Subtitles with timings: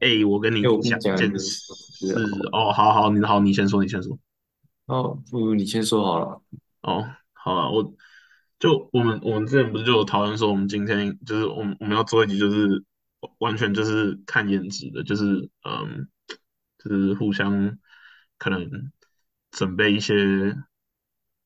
[0.00, 2.20] 哎，我跟你哎，我跟你讲讲一件事事啊，
[2.52, 4.18] 哦，好好，你好，你先说，你先说。
[4.86, 6.42] 哦，不如你先说好了。
[6.82, 7.94] 哦，好了，我
[8.58, 12.82] 就我们我们之前不是就有讨论说，我们今天就是我们我们要做一集，就是
[13.38, 16.08] 完全就是看颜值的，就是嗯，
[16.78, 17.78] 就是互相
[18.38, 18.90] 可能
[19.50, 20.56] 准备一些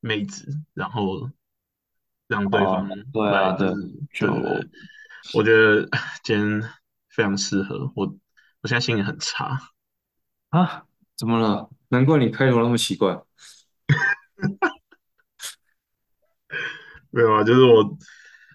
[0.01, 1.29] 妹子，然后
[2.29, 3.69] 让对方哦，对啊，对，
[4.13, 4.69] 就对，
[5.35, 5.89] 我觉得
[6.23, 6.63] 今天
[7.11, 8.15] 非常适合我，
[8.65, 9.61] 我现在心情很差。
[10.49, 10.87] 啊，
[11.19, 11.69] 怎么了？
[11.89, 13.23] 难怪你开头那么奇怪。
[17.11, 17.99] 没有啊，就是我，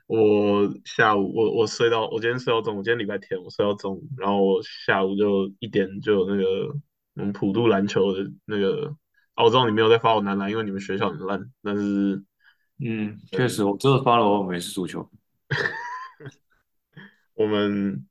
[0.07, 6.76] 我下午我我睡到我今天睡到中午，今天礼拜天我睡到中午，然后我下午就一点就有那个
[7.13, 8.95] 我们普渡篮球的那个，
[9.35, 12.23] 啊，我知道你没有在发我男篮，因为你们学校很烂，但是
[12.79, 15.07] 嗯，确实，我真的发了我美式足球。
[17.35, 18.09] 我们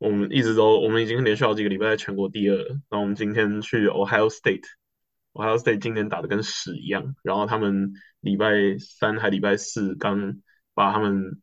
[0.00, 10.40] 我们一直都我们已经连续好几个礼拜在全国第二了，然后我们今天去 Ohio State，Ohio State 今天打的跟屎一样，然后他们礼拜三还礼拜四刚
[10.72, 11.42] 把他们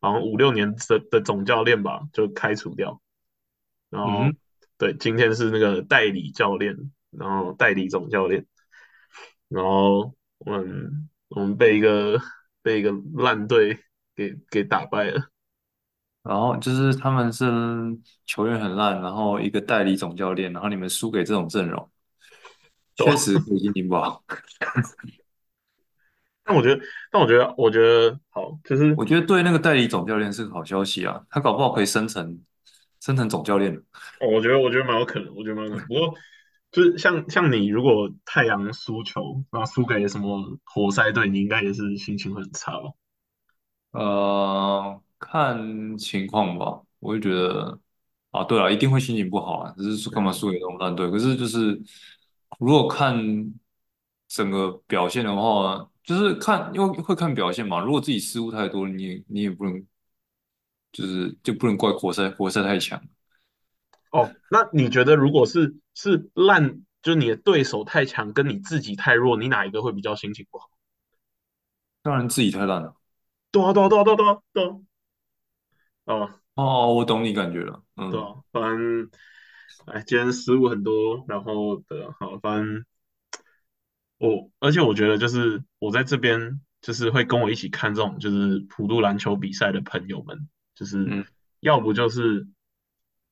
[0.00, 3.00] 好像五六年的的总教练吧就开除掉，
[3.90, 4.36] 然后嗯，
[4.76, 6.76] 对，今天是那个代理教练，
[7.12, 8.44] 然后代理总教练，
[9.48, 12.20] 然后我们我们被一个
[12.60, 13.78] 被一个烂队
[14.16, 15.30] 给给打败了。
[16.24, 17.44] 然后就是他们是
[18.26, 21.88] 球员很烂，然后一个代理总教练，然后你们输给这种阵容？
[22.96, 24.24] 确实可以心情不好。
[26.46, 26.80] 但我觉得，
[27.10, 32.40] 但我觉得，我觉得好，就是我觉得对那个代理总教练是个好消息啊，他搞不好可以升成
[33.00, 33.74] 升成总教练。
[34.20, 35.86] 哦我觉得，我觉得蛮有可能，我觉得蛮有可能。
[35.86, 36.14] 不过，
[36.70, 42.90] 就是像像你，如果太阳输球，然后输给什么活塞队，你应该也是心情会很差吧？
[43.92, 47.78] 呃，看情况吧，我就觉得
[48.30, 51.10] 啊，对了，一定会心情不好啊，只是说干嘛输给那种烂队？
[51.10, 51.80] 可是就是
[52.58, 53.16] 如果看
[54.28, 57.80] 整个表现的话，就是看因为会看表现嘛。
[57.80, 59.86] 如果自己失误太多，你也你也不能
[60.92, 63.02] 就是就不能怪活塞，活塞太强，
[64.10, 70.68] 哦，那你觉得如果是是烂，就是你的对手太强，跟你自己太弱，你哪一个会比较心情不好？
[72.02, 72.94] 当然自己太烂了。
[73.50, 74.76] 对啊，对啊，对啊，对啊，对啊，对啊，
[76.04, 78.10] 哦，哦，我懂你感觉了，嗯。
[78.10, 79.10] 对啊，反正，
[79.86, 82.84] 哎，今天失误很多，然后的，好，反正。
[84.18, 91.24] 我而且我觉得就是我在这边就是会跟我一起看这种就是普渡篮球比赛的朋友们，就是嗯。
[91.60, 92.46] 要不就是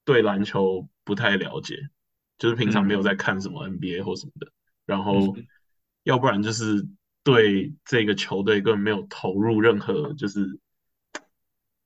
[0.05, 1.77] 对篮球不太了解，
[2.39, 3.03] 就是平常没有嗯。
[3.03, 4.51] 在看什么 NBA 或什么的，
[4.87, 5.37] 然后。
[5.37, 5.47] 嗯，
[6.05, 6.89] 要不然就是
[7.23, 10.59] 对这个球队根本没有投入任何就是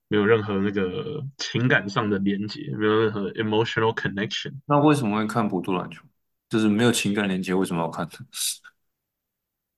[0.09, 4.53] 没有任何那个情感上的连接，没有任何 emotional connection。
[4.67, 6.03] 那为什么会看不度篮球？
[6.49, 8.09] 就是没有情感连接，为什么要看？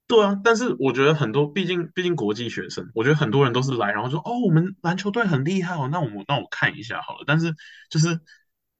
[0.06, 7.24] 对啊，但是我觉得很多，毕竟毕竟国际学生，我觉得很多人都是来，然后说哦，我们篮球队很厉害哦，那我们那我看一下好了。
[7.26, 7.54] 但是
[7.90, 8.18] 就是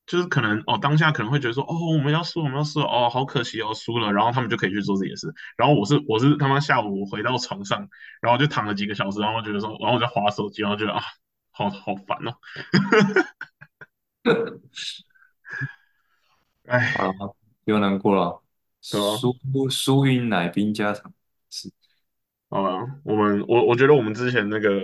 [0.06, 5.31] 就是可能哦，当下可能会觉得说哦，我们要输，我们要输哦，好可惜哦，输了，然后他们就可以去做自己的事。
[5.58, 7.87] 然后我是我是他妈下午我回到床上，
[8.22, 11.03] 然后就躺了几个小时，然后觉得说，然后我在划手机，然后觉得啊，
[11.58, 12.38] 好好烦哦，
[16.96, 17.12] 好了，哎，
[17.64, 18.41] 不要难过了？
[18.80, 19.34] 输
[19.69, 21.12] 输赢乃兵家常。
[21.50, 21.72] 是，
[22.48, 24.80] 好了，我们我我觉得我们之前那个，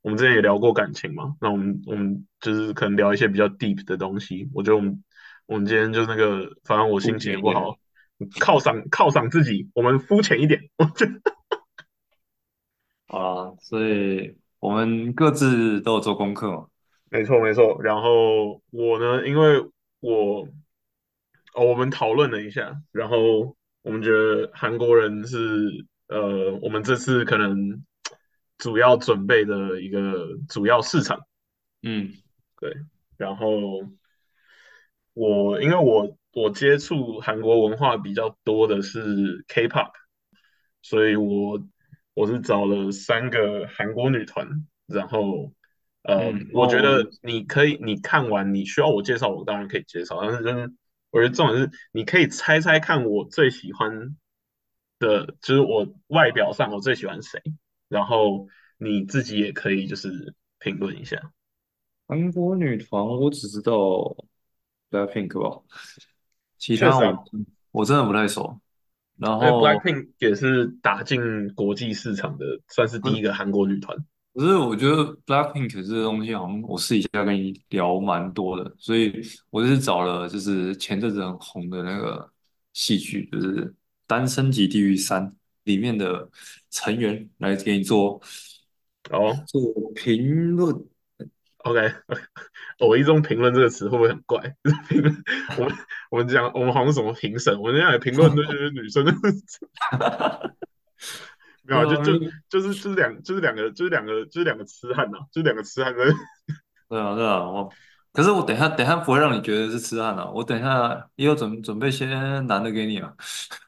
[0.00, 4.48] 我们之前也聊过感情嘛，那我们我们就是可能聊一些比较 deep 的东西。
[4.54, 5.04] 我觉得我们
[5.44, 7.38] 我们今天就那个，反正我肤心情也。
[7.38, 7.76] 不好，
[8.40, 10.70] 犒赏犒赏自己，我们肤浅一点。
[10.78, 11.20] 我觉得
[13.08, 16.66] 好了，所以我们各自都有做功课嘛。
[17.10, 17.82] 没错没错。
[17.82, 19.60] 然后我呢，因为
[19.98, 20.46] 我
[21.54, 27.84] 哦，我们讨论了一下，然后我们觉得韩国人是呃，我们这次可能
[28.58, 31.18] 主要准备的一个主要市场。
[31.82, 32.12] 嗯
[32.60, 32.72] 对，
[33.16, 33.58] 然后
[35.14, 39.90] 我因为我我接触韩国文化比较多的是 K-pop，
[40.82, 41.60] 所以我
[42.20, 44.46] 我是找了三个韩国女团，
[44.86, 45.52] 然后
[46.02, 50.70] 呃，嗯，我觉哦，得你可以你看完你需要我介绍，我当然可以介绍，但是就是
[51.10, 54.16] 我觉得重点是你可以猜猜看我最喜欢
[54.98, 57.40] 的，就是我外表上我最喜欢谁，
[57.88, 58.46] 然后
[58.76, 61.32] 你自己也可以就是评论一下。
[62.06, 63.72] 韩国女团我只知道
[64.90, 65.62] BLACKPINK 吧，
[66.58, 67.24] 其他我
[67.70, 68.60] 我真的不太熟。
[69.20, 73.96] 然后 BLACKPINK 也是打进国际市场的，算是第一个韩国女团。
[74.32, 79.20] 可是我觉得 Blackpink 这个东西好像我私底下跟你聊蛮多的，所以
[79.50, 82.30] 我就是找了就是前阵子很红的那个
[82.72, 83.66] 戏剧，就是
[84.06, 85.22] 《单身级地狱三》
[85.64, 86.28] 里面的
[86.70, 88.22] 成员来给你做
[89.10, 89.60] 哦做
[89.94, 90.74] 评论。
[91.64, 91.92] ，OK，
[92.78, 94.38] 我一中评论这个词会不会很怪？
[94.88, 95.14] 评论，
[95.58, 95.74] 我们
[96.10, 99.12] 我们讲我们好像什么评审，我们现在评论那些女生的，
[101.64, 102.18] 没有啊，就就
[102.48, 106.04] 就是就是两就是两个就是两个就是两个痴汉呐、就是两个痴汉在，
[106.88, 107.70] 对啊，对啊，我
[108.12, 112.06] 可是我等一下等一下不会让你觉得是痴汉啊，我等一下也有准准备些
[112.40, 113.12] 男的给你啊。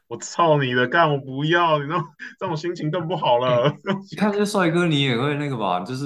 [0.07, 2.03] 我操你的，干我不要，你知道
[2.37, 3.73] 这种心情更不好了。
[4.11, 5.79] 你看这些帅哥，你也会那个吧？
[5.79, 6.05] 就是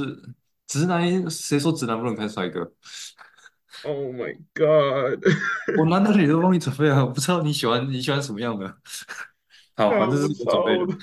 [0.67, 2.61] 直男，谁说直男不能看帅哥
[3.83, 5.23] ？，Oh my God，
[5.79, 8.67] 我男的女的帮你准备啊，我不知道你喜欢你喜欢什么样的。
[9.75, 10.79] 好，看反正是我准备的。
[10.79, 10.93] 我都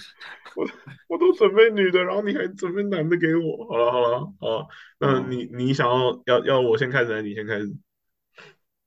[0.55, 0.67] 我
[1.09, 3.67] 我都准备女的，然后你还准备男的给我。
[3.69, 4.69] 好了好了好了，
[4.99, 7.75] 那嗯你你想要要要我先开始还是你先开始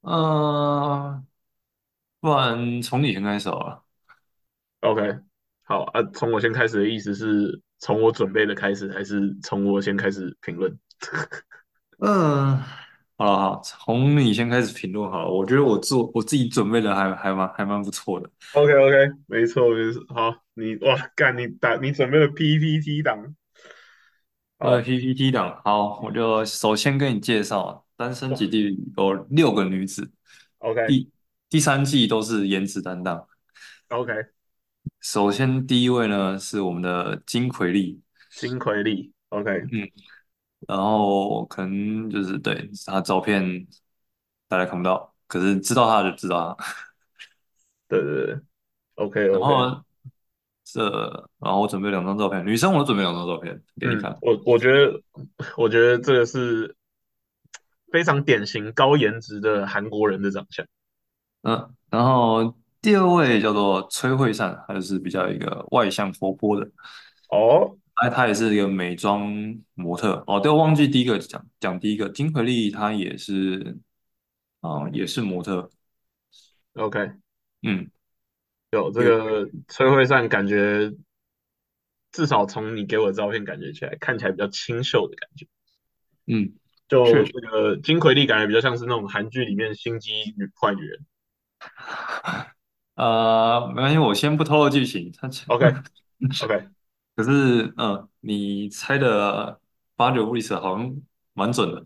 [0.02, 1.24] 呃，
[2.22, 3.84] 不然从你先开始好了。
[4.82, 5.20] ？OK，
[5.64, 10.78] 好啊，从我先开始的意思是从我准备的开始，还是从我先开始评论
[12.00, 12.58] 嗯，
[13.18, 15.30] 好了好，从你先开始评论好了。
[15.30, 18.30] 我觉得我做我自己准备的还还蛮还蛮不错的。
[18.54, 20.04] ？OK OK，没错没错。
[20.10, 23.36] 好，你哇干你打你准备了 PPT 档，
[24.60, 30.12] 呃，PPT 档，好，我就首先跟你介绍啊，单身哇基地有六个女子
[30.60, 31.12] ，OK 第
[31.50, 33.28] 第三季都是颜值担当。
[33.90, 34.14] OK，
[35.00, 38.02] 首先第一位呢是我们的金奎利，
[38.32, 39.90] 金奎利 OK，嗯，
[40.68, 43.68] 然后可能就是对他照片
[44.48, 46.66] 大家看不到，可是知道他就知道 他。
[47.88, 48.40] 对对对
[48.96, 49.84] ，OK 然 OK，后
[50.66, 54.18] 这，然后我准备两张照片，女生我都准备两张照片给你嗯，看。
[54.22, 55.02] 我我觉得
[55.56, 56.76] 我觉得这个是
[57.92, 60.66] 非常典型高颜值的韩国人的长相。
[61.44, 66.70] 嗯，然后第二位叫做崔惠善，她就是比较一个外向活泼的，
[67.30, 69.32] 哦哎，她也是一个美妆
[69.74, 70.24] 模特。
[70.28, 73.78] 哦，对，我忘记第一个讲讲第一个金奎利，她也是，
[74.62, 75.70] 啊、也是模特。
[76.76, 77.12] ，OK，
[77.64, 77.90] 嗯，
[78.72, 80.94] 有这有，个崔惠善，感觉
[82.12, 85.48] 至少从你给我的照片感觉起来，看起来比较清秀的感觉。
[86.28, 86.54] 嗯，
[86.88, 87.32] 确实。
[87.32, 91.06] 就这个金奎利，感觉比较像是那种韩剧里面心机女坏女人。
[92.98, 95.12] 呃，没关系，我先不透露剧情。
[95.18, 95.68] 他 OK
[96.44, 96.68] OK
[97.16, 99.60] 可是，嗯，你猜的
[99.96, 100.96] 八九不离十，好像
[101.34, 101.84] 蛮准的。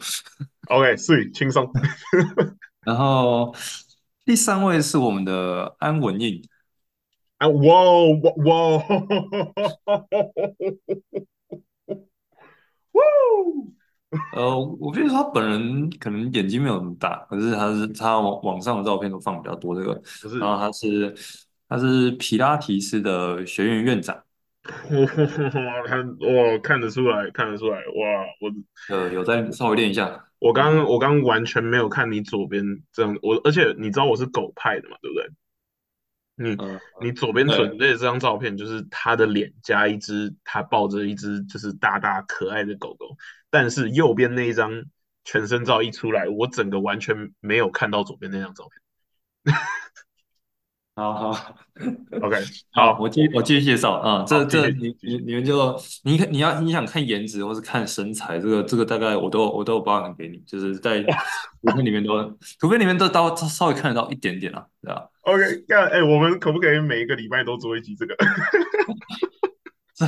[0.69, 1.69] OK，所以轻松。
[2.81, 3.53] 然后
[4.23, 6.41] 第三位是我们的安文印，
[7.39, 8.83] 啊，哇哦哇哇哦，
[14.35, 19.93] 呃，我觉得他本人可能眼睛没有那么大，可是他是他网网上的照片都放比较多这个。
[20.21, 21.15] 不是，然后他是
[21.69, 24.15] 他是皮拉提斯的学院院长，
[24.63, 28.51] 哇，看哇看得出来，看得出来，哇，我
[28.95, 30.25] 呃，有在稍微练一下。
[30.39, 35.29] 我嗯刚我刚完全没有看你左边这样，我而且你知道我是狗派的嘛，对不对？
[36.41, 43.15] 你呃，你左边准，备的这张照片就是他的脸加一只他抱着一只就是大大可爱的狗狗，
[43.49, 44.83] 但是右边那一张
[45.23, 48.67] 全身照一出来，我整个完全没有看到左边那张照
[49.45, 49.55] 片。
[50.93, 51.55] 好好。
[52.21, 52.35] OK，
[52.71, 55.17] 好，我继我继续介绍啊，好，这这你你。
[55.19, 62.21] 你们就你看你要你想看颜值或是看身材，这个这个大概我都我都有包含给你，就是在图片里面都
[62.59, 68.15] 图片里面都都稍微看得到一点点啊，对吧？OK，那，哎，我们可不可以每一个礼拜都做一集这个？
[69.93, 70.05] 这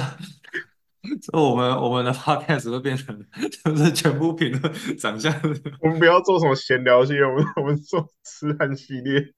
[1.21, 3.23] 这我们我们的 podcast 会变成
[3.63, 5.33] 就是全部评论长相，
[5.81, 9.33] 我们不要做什么闲聊系列，我们我们做痴汉系列。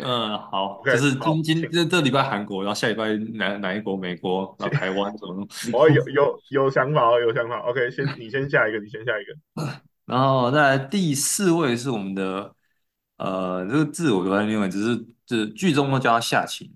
[0.00, 7.58] 嗯，好，就 OK，是今今这这礼拜韩国，然后下礼拜哪哪一国美国，然，后台湾什么的，哦，有有有想法哦，有想法。
[7.58, 9.34] OK，先你先下一个，你先下一个。
[10.06, 12.54] 然后再来第四位是我们的，
[13.16, 16.72] 呃，这个字我不太认为，只是就是剧中都叫他夏晴，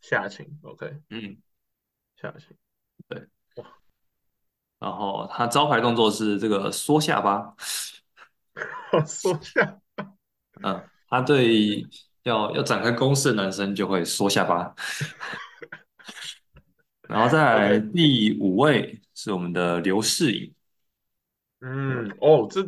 [0.00, 1.36] 下情，OK，嗯，
[2.20, 2.56] 下情。
[3.08, 3.26] 对，
[4.78, 7.54] 然后他招牌动作是这个缩下巴，
[9.04, 9.80] 缩下，
[10.62, 11.84] 嗯，他对
[12.22, 14.72] 要要展开攻势的男生就会缩下巴，
[17.08, 20.54] 然后再来第五位是我们的刘世颖，
[21.60, 22.62] 嗯，哦，这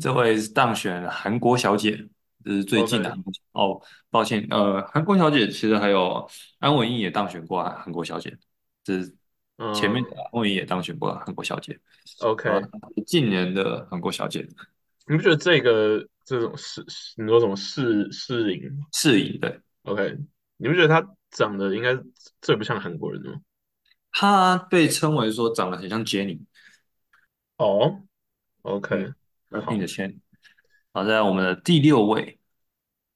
[0.00, 2.08] 这位是当选韩国小姐，
[2.44, 6.28] 这是最近的 OK，韩国小哦，抱歉，呃，韩国小姐其实还有
[6.58, 8.36] 安文英也当选过韩国小姐，
[8.84, 9.14] 这是
[9.74, 11.78] 前面嗯的后面也当选过韩国小姐，
[12.20, 12.48] 啊，，OK，
[13.06, 14.46] 近年的韩国小姐。
[15.06, 16.84] 你不觉得这个这种适，
[17.16, 18.60] 你说什么适适龄
[18.92, 20.18] 适应对，？OK，
[20.58, 21.96] 你不觉得她长得应该
[22.42, 23.40] 最不像韩国人的吗？
[24.12, 26.40] 她被称为说长得很像 Jennie，
[27.56, 28.02] 哦
[28.62, 29.12] ，OK，
[29.50, 30.18] 好，的 Jennie。
[30.92, 32.38] 好，在我们的第六位，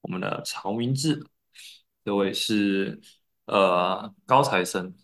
[0.00, 1.26] 我们的曹明志，
[2.04, 3.00] 这位是
[3.46, 4.94] 呃高材生，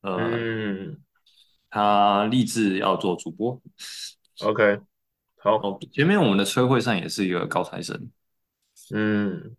[0.00, 1.02] 呃，嗯
[1.70, 3.60] 他立志要做主播。
[4.40, 4.80] ，OK，
[5.36, 8.10] 好，哦，前面我们的崔会上也是一个高材生，
[8.92, 9.56] 嗯，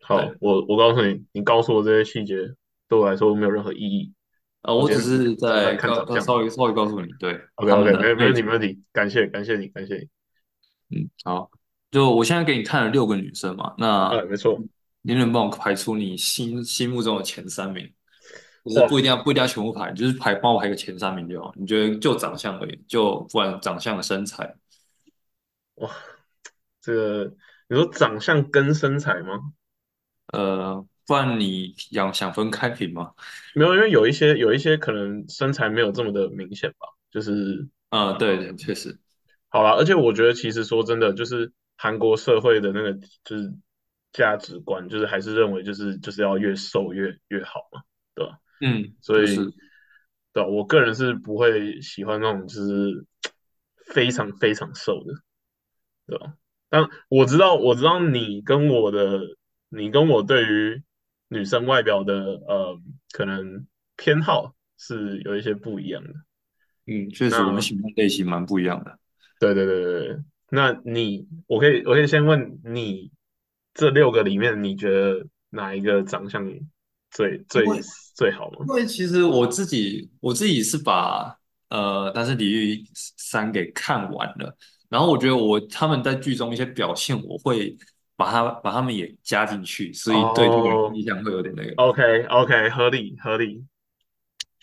[0.00, 2.54] 好，我我告诉你，你告诉我这些细节
[2.88, 4.12] 对我来说没有任何意义。
[4.62, 6.20] 呃，我只是在告看长相。
[6.20, 10.08] 稍微稍微告诉你，对 OK OK，没没问题，没问题，感谢感谢你感谢你。
[10.96, 11.50] 嗯，好，
[11.90, 14.60] 就我现在给你看了六个女生嘛，那啊，没错，
[15.02, 17.92] 你能帮我排出你心心目中的前三名？
[18.62, 21.50] 就是不一定要不一定要全部排，就是排帮我排个前三名就好。
[21.56, 24.54] 你觉得就长相而已，就不管长相、身材，
[25.76, 25.90] 哇，
[26.82, 27.34] 这个
[27.70, 29.52] 你说长相跟身材吗？
[30.34, 33.12] 呃，不然你想想分开品吗？
[33.56, 38.96] 没有，因为有一些有一些可能身材没有这么的明显吧，就是呃，呃，对对，确实，
[39.48, 42.92] 好了，而且我觉得其实说真的，就是韩国社会的那个
[43.24, 43.52] 就是
[44.12, 47.82] 价值观，就是还是认为就是就是要越瘦越越好嘛，
[48.14, 48.38] 对吧？
[48.60, 49.34] 嗯，所以，
[50.32, 53.04] 对吧我个人是不会喜欢那种就是
[53.92, 55.12] 非常非常瘦的。
[56.06, 56.34] 对吧？
[56.68, 59.22] 但我知道，我知道你跟我的，
[59.70, 60.80] 你跟我对于
[61.32, 62.14] 女生外表的
[62.46, 62.78] 呃，
[63.12, 66.10] 可能偏好是有一些不一样的。
[66.86, 68.98] 嗯，确实我们喜欢类型蛮不一样的。
[69.38, 70.18] 对对对对对，
[70.50, 73.10] 那你，我可以我可以先问你，
[73.72, 76.44] 这六个里面，你觉得哪一个长相
[77.10, 77.64] 最最
[78.16, 78.66] 最好吗？
[78.68, 84.56] 因为其实我自己我自己是把呃，但是李玉三给看完了，
[84.88, 87.76] 然后我觉得我他们在剧中一些表现，我会
[88.20, 91.72] 把他把他们也加进去，所以对这个人哦印象会有点那个。
[91.76, 93.64] ，OK OK，合理合理。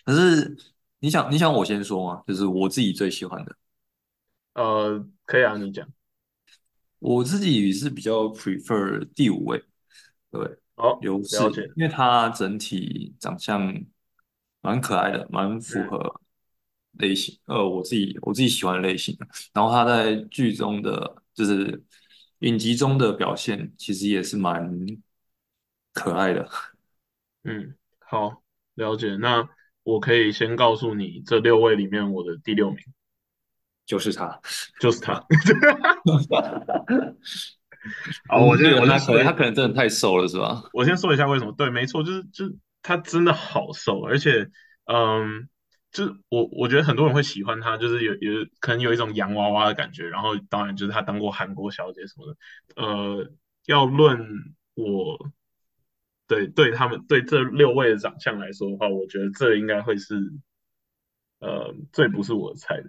[0.04, 0.56] 可是
[1.00, 2.22] 你想你想我先说吗？
[2.24, 3.56] 就是我自己最喜欢的，
[4.54, 5.88] 呃，可以啊，你讲。
[7.00, 9.60] 我自己是比较 prefer 第五位，
[10.30, 10.40] 对，
[10.76, 11.62] 好，刘氏，了解。
[11.74, 13.74] 因为他整体长相
[14.60, 16.20] 蛮可爱的，蛮符嗯合
[16.92, 19.16] 类型，呃，我自己我自己喜欢的类型。
[19.52, 21.82] 然后他在剧中的就是
[22.40, 24.70] 影集中的表现，其实也是蛮
[25.92, 26.48] 可爱的，
[27.44, 28.42] 嗯，好，
[28.74, 29.16] 了解。
[29.16, 29.48] 那
[29.82, 32.78] 我可以先告诉你，这六位里面我的第六名
[33.86, 34.40] 就是他。
[34.80, 35.14] 就是他。
[38.28, 40.62] 好，我觉先得他可能我先说，他可能真的太瘦了，是吧？
[40.72, 41.52] 我先说一下为什么。
[41.52, 44.48] 对，没错，就是就是他真的好瘦，而且
[44.84, 45.48] 嗯，
[45.90, 50.08] 就是我我觉得很多人会喜欢他，就是有有可能有一种洋娃娃的感觉。
[50.08, 52.36] 然后当然就是他当过韩国小姐什么的。
[52.82, 53.30] 呃，
[53.66, 54.18] 要论
[54.74, 55.30] 我
[56.26, 60.14] 对对他们对这六位的长相来说的话，我觉得这应该会是
[61.40, 62.88] 呃最不是我的菜的。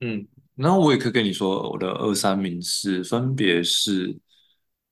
[0.00, 4.16] 嗯，然后我也可以跟你说，我的二三名是分别是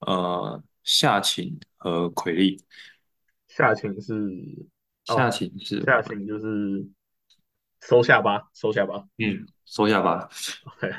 [0.00, 2.56] 呃夏晴和奎丽。
[3.48, 4.14] 夏晴是
[5.04, 6.88] 夏哦，晴是我们下情就是
[7.82, 9.04] 收下巴，收下巴。
[9.18, 10.28] 嗯收下吧。
[10.64, 10.92] OK，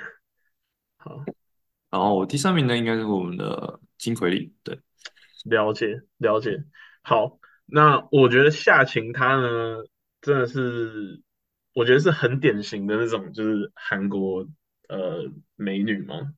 [0.97, 1.23] 好，
[1.89, 4.53] 然后第三名呢，应该是我们的金奎利。
[4.63, 4.79] 对，
[5.45, 6.63] 了解了解。
[7.01, 9.83] 好，那我觉得夏晴她呢，
[10.21, 11.21] 真的是
[11.73, 14.47] 我觉得是很典型的那种，就是韩国
[14.89, 16.33] 呃美女嘛。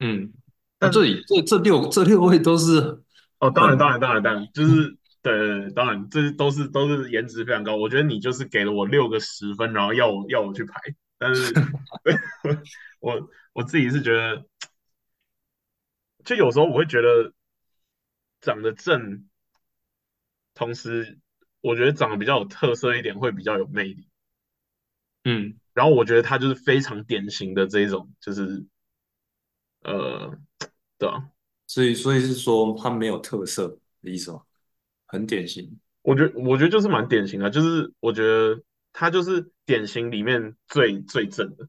[0.00, 0.32] 嗯，
[0.80, 3.02] 那这里这这六这六位都是
[3.38, 7.74] 哦，当然当然当然当然，就是对对对，当然这都是都是颜值非常高。
[7.76, 10.78] 我觉得你就是给了我六个十分，然后要我要我去排，
[11.18, 11.52] 但是
[13.00, 14.44] 我我自己是觉得。
[16.24, 17.34] 就有时候我会觉得
[18.40, 19.28] 长得正，
[20.54, 21.18] 同时
[21.60, 24.08] 我觉得长得比较有特色一点会比较有魅力。
[25.24, 28.64] 嗯，然后我觉得他就是非常典型的这一种，就是
[29.82, 30.38] 呃，
[30.96, 31.28] 对啊，
[31.66, 33.68] 所以所以是说他没有特色
[34.00, 34.42] 的意思吗？
[35.14, 35.78] 很典型。
[36.02, 41.66] 我觉得我觉得就是蛮典型的，就是我觉得他就是典型里面最最正的，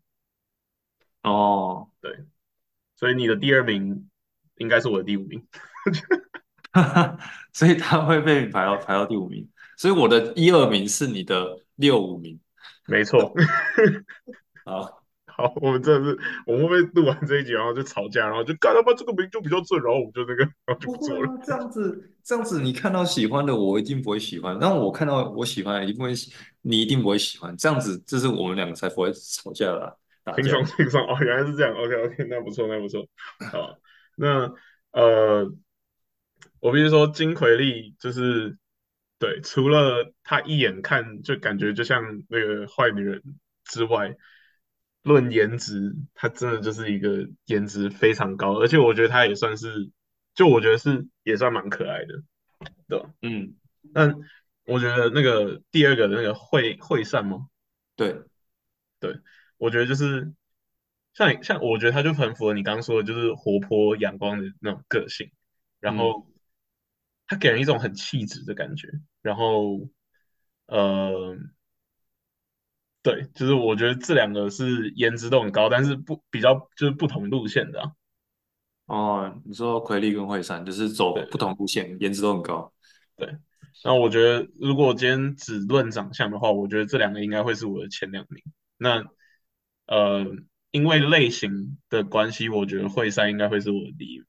[1.24, 2.26] 哦，对，
[2.98, 4.10] 所以你的第二名
[4.58, 5.48] 应该是我的第五名，
[7.54, 12.38] 所以他会被排到排到第五名，所以我的一二名是你的六五名。
[12.88, 13.34] 没错。
[14.66, 15.05] 啊。
[15.38, 21.30] 好，我们真的是，我们会不会录完这一集，然后就吵架，然后就干他妈这个名就比较正，然后我们就那个，然后就不做了。
[21.30, 26.14] 啊，这样子，这样子，你看到喜欢的，我一定不会喜欢；，但我看到我喜欢的，一定会，
[26.62, 27.56] 你一定不会喜欢。
[27.58, 30.76] 这样子，这是我们两个才不会吵架啦，打轻松架。
[30.78, 31.76] 轻松哦，原来是这样。
[31.76, 33.06] OK OK， 那不错，那不错。
[33.52, 33.78] 好，
[34.16, 34.54] 那
[34.94, 35.52] 呃，
[36.62, 38.58] 我必须说金奎利就是
[39.20, 43.22] 对，除了他一眼看就感觉就像那个坏女人
[43.66, 44.16] 之外，
[45.06, 49.92] 论颜值，他真的就是一个颜值非常高，而且我觉得他也算是，
[50.34, 52.24] 就我觉得是也算蛮可爱的，
[52.88, 53.14] 对吧？
[53.22, 53.56] 嗯，
[53.94, 54.16] 但
[54.66, 57.48] 我觉得那个第二个的那个惠惠善吗？
[57.96, 58.24] 对，
[59.00, 59.20] 对，
[59.58, 60.34] 我觉得就是
[61.14, 65.30] 像你像，我觉得他就很符合你刚刚说的，就是活泼阳光的那种个性，
[65.80, 66.28] 然嗯，后
[67.28, 68.90] 他给人一种很气质的感觉，
[69.22, 69.88] 然后
[70.66, 71.38] 呃，
[73.06, 77.92] 对，就是我觉得这两个是颜值都很高，但是不比较就是不同路线的啊，
[78.88, 82.74] 哦，你说奎利跟惠善就是走不同路线，颜值都很高。
[83.16, 83.38] 对。
[83.84, 88.42] 那我觉得如果今天只论长相的话，我觉得这两个应该会是我的前两名。
[88.78, 89.04] 那
[89.86, 90.26] 呃，
[90.72, 94.26] 因为类型的关系，我觉得惠山应该会是我的第一名。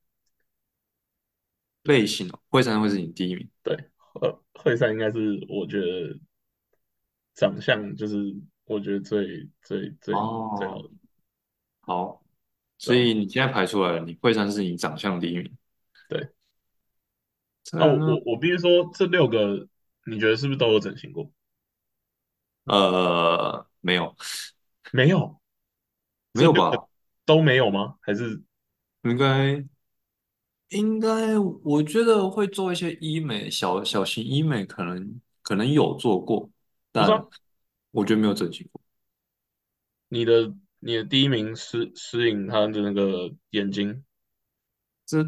[1.84, 3.48] 类型哦，惠善会是你第一名。
[3.62, 3.74] 对，
[4.20, 6.18] 呃，惠山应该是我觉得
[7.34, 10.90] 长相就是我觉得最最最最好哦，的，
[11.80, 12.20] 好，对吧？
[12.78, 15.56] 所以你现在排出来了，你惠善是你长相第一名。
[16.08, 16.30] 对，哦，
[17.64, 18.06] 再来呢？
[18.06, 19.66] 我我必须说，这六个
[20.04, 21.30] 你觉得是不是都有整形过？
[22.64, 24.16] 呃，没有，
[24.92, 25.40] 没有，
[26.34, 26.88] 这六个没有吧？
[27.24, 27.96] 都没有吗？
[28.00, 28.42] 还是
[29.02, 29.64] 应该
[30.70, 36.50] 应该，我觉得会做一些医美，小小型医美可能可能有做过，
[36.90, 37.26] 但不是啊？
[37.96, 38.82] 我觉得没有整形过。
[40.08, 44.04] 你的你的第一名是适应他的那个眼睛，
[45.06, 45.26] 这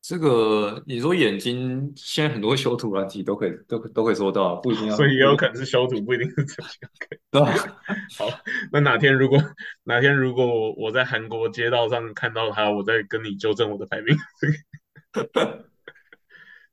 [0.00, 6.88] 这个你说眼睛，现在很多修图软体都可以都可都可以做到，不一定要所以也有可能是修图，不一定是整形。
[7.30, 7.52] 对吧？
[8.16, 8.26] 好，
[8.72, 9.38] 那哪天如果
[9.84, 14.16] 哪天如果我我在韩国街道上看到他，我再跟你纠正我的排名，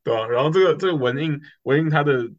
[0.04, 2.32] 对吧、然后这个这个文印文印他的这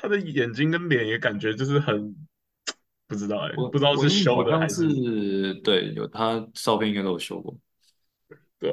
[0.00, 2.16] 他的眼睛跟脸也感觉就是很
[3.06, 7.54] 不知道哎、不知道是修的还是是对，有他照片应该都有修过
[8.58, 8.70] 对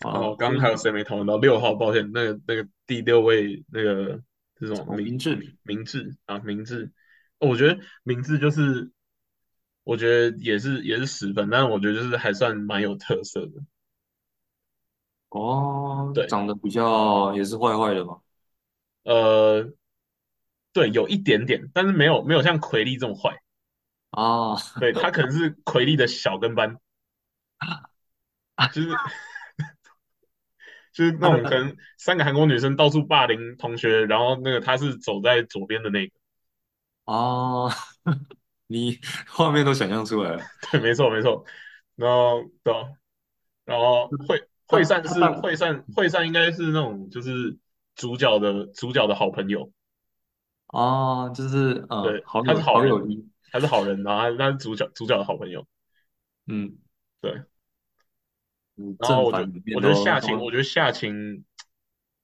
[0.00, 1.36] 啊，哦刚刚还有谁没讨论到？
[1.38, 4.20] 六号，抱歉，那个那个第六位那个
[4.56, 6.90] 这种哦，明明智明明智啊，明智，
[7.38, 8.90] 哦我觉得明智就是
[9.84, 13.62] 我觉得也是也是十分，但是我觉得就是还算蛮有特色的。
[15.28, 18.18] 哦，对，长得比较也是坏坏的嘛。
[19.04, 19.72] 呃，
[20.72, 23.36] 对，有一点点，但是没有没有像奎利这么坏。
[24.10, 26.76] 哦， 对，他可能是奎利的小跟班，
[28.72, 28.88] 就是
[30.92, 36.12] 就是那种可能三个韩国女生到处霸凌同学，然后那个他是走在左边的那个。
[37.04, 37.70] 哦，
[38.66, 40.42] 你画面都想象出来了。
[40.70, 41.44] 对，没错没错。
[41.96, 42.88] 然后对啊
[43.64, 47.56] 然后惠他惠善他大是会善会善应该是那种就是
[48.00, 49.70] 主角的主角的好朋友，
[50.68, 55.66] 哦，就是嗯，对，他是好人，他是好人，然后他他是主角主角的好朋友，
[56.46, 56.78] 嗯，
[57.20, 57.42] 对。
[58.76, 61.44] 嗯然后我觉得我觉得夏晴，我觉得夏晴，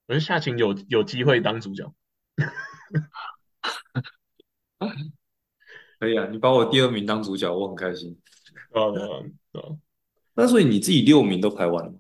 [0.07, 1.93] 我觉得夏晴有有机会当主角，
[6.01, 6.27] 可以啊。
[6.31, 8.19] 你把我第二名当主角，我很开心。
[8.73, 8.91] 对吧？
[8.91, 9.23] 对吧？
[9.53, 9.69] 对吧？
[10.33, 11.99] 那所以你自己六名都排完了吗？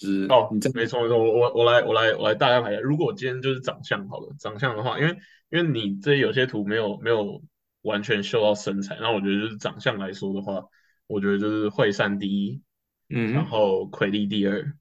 [0.00, 2.80] 就是哦，你这没错没错，我我我来我来我来大概排一下。
[2.80, 5.10] 如果今天就是长相好了，长相的话，因为
[5.50, 7.42] 因为你这有些图没有没有
[7.82, 10.64] 完全秀到身材，那我觉得就是长相来说的话，
[11.06, 12.62] 我觉得就是惠善第一，
[13.08, 14.74] 然嗯然后奎利第二，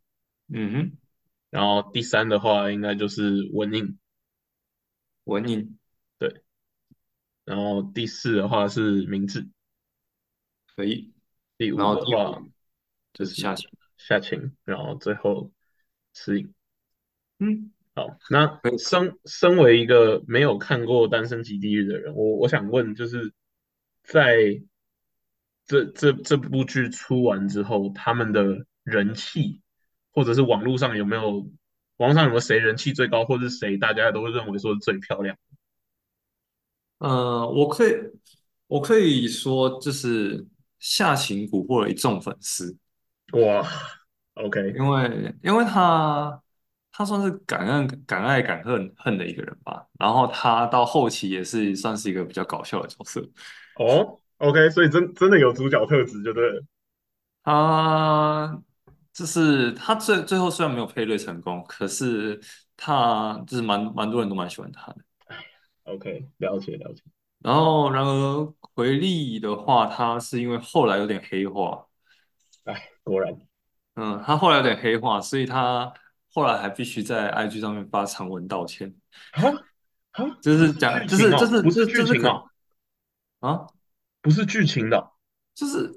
[0.54, 0.98] 嗯哼，
[1.50, 4.00] 然后第三的话应该就是文印，
[5.26, 5.78] 文印
[6.18, 6.44] 对，
[7.44, 9.50] 然后第四的话是明智，
[10.78, 11.12] 可以，
[11.58, 12.42] 第五的话
[13.12, 15.52] 就是就是夏晴，然后最后
[16.14, 16.52] 石影。
[17.38, 18.60] 嗯，好，那。
[18.80, 23.34] 身身为一个没有看过《单身即地狱》的人，我我想问，就是
[24.04, 24.62] 在
[25.66, 29.62] 这这这部剧出完之后，他们的人气，
[30.12, 31.50] 或者是网络上有没有
[31.98, 35.38] 网络上有没有谁人气最高，或者是谁大家都会认为说最漂亮？
[37.00, 37.94] 呃，我可以
[38.68, 40.46] 我可以说，就是
[40.80, 42.78] 夏晴蛊惑了一众粉丝。
[43.34, 43.68] 哇
[44.36, 46.42] ，OK，因为因为他
[46.92, 53.22] 他算是敢爱敢爱敢恨恨的一个人吧，然后他到后期也是算是一个比较搞笑的角色，
[53.76, 56.64] 哦，OK，所以真真的有主角特质，就对了。
[57.44, 58.62] 他
[59.14, 62.40] 就是他最最后虽然没有配对成功，可是
[62.76, 64.98] 他就是蛮蛮多人都蛮喜欢他的。
[65.84, 67.02] OK，了解了解。
[67.40, 71.89] 然后，然而回力的话，他是因为后来有点黑化，哎，
[73.04, 73.40] 果然
[73.96, 75.92] 嗯，他后来有点黑化，所以他
[76.32, 78.94] 后来还必须在 IG 上面发长文道歉，
[79.32, 79.44] 啊
[80.12, 82.30] 啊，就是讲就是就剧情哦，不是剧情的，
[83.40, 83.68] 啊，
[84.22, 85.12] 不是剧情的哦。
[85.54, 85.92] 就是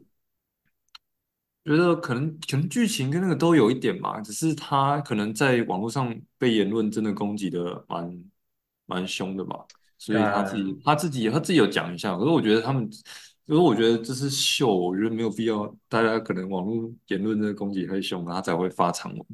[1.64, 8.24] 觉得可能可能剧情跟那个都有一点嘛，只是他可能在网络上被言论真的攻击的蛮
[8.86, 9.64] 蛮凶的吧，
[9.98, 12.90] 所以他自己干他自己他自己有讲一下，可是我觉得他们，
[13.52, 19.26] 可是我觉得这是秀，我觉得没有必要，大家可能网络言论真的攻击太凶了，他才会发长文。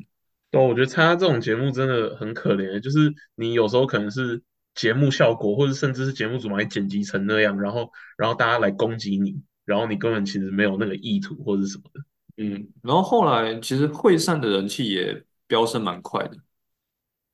[0.50, 4.42] 对，我觉得参加这种节目真的很可怜，就是你有时候可能是
[4.74, 12.00] 节目效果，或者甚至是节目组把你剪辑成那样，然后然后大家来攻击你，然后你根本其实没有那个意图或者什么的。
[12.38, 16.36] 嗯，然后后来其实会善的人气也飙升蛮快的。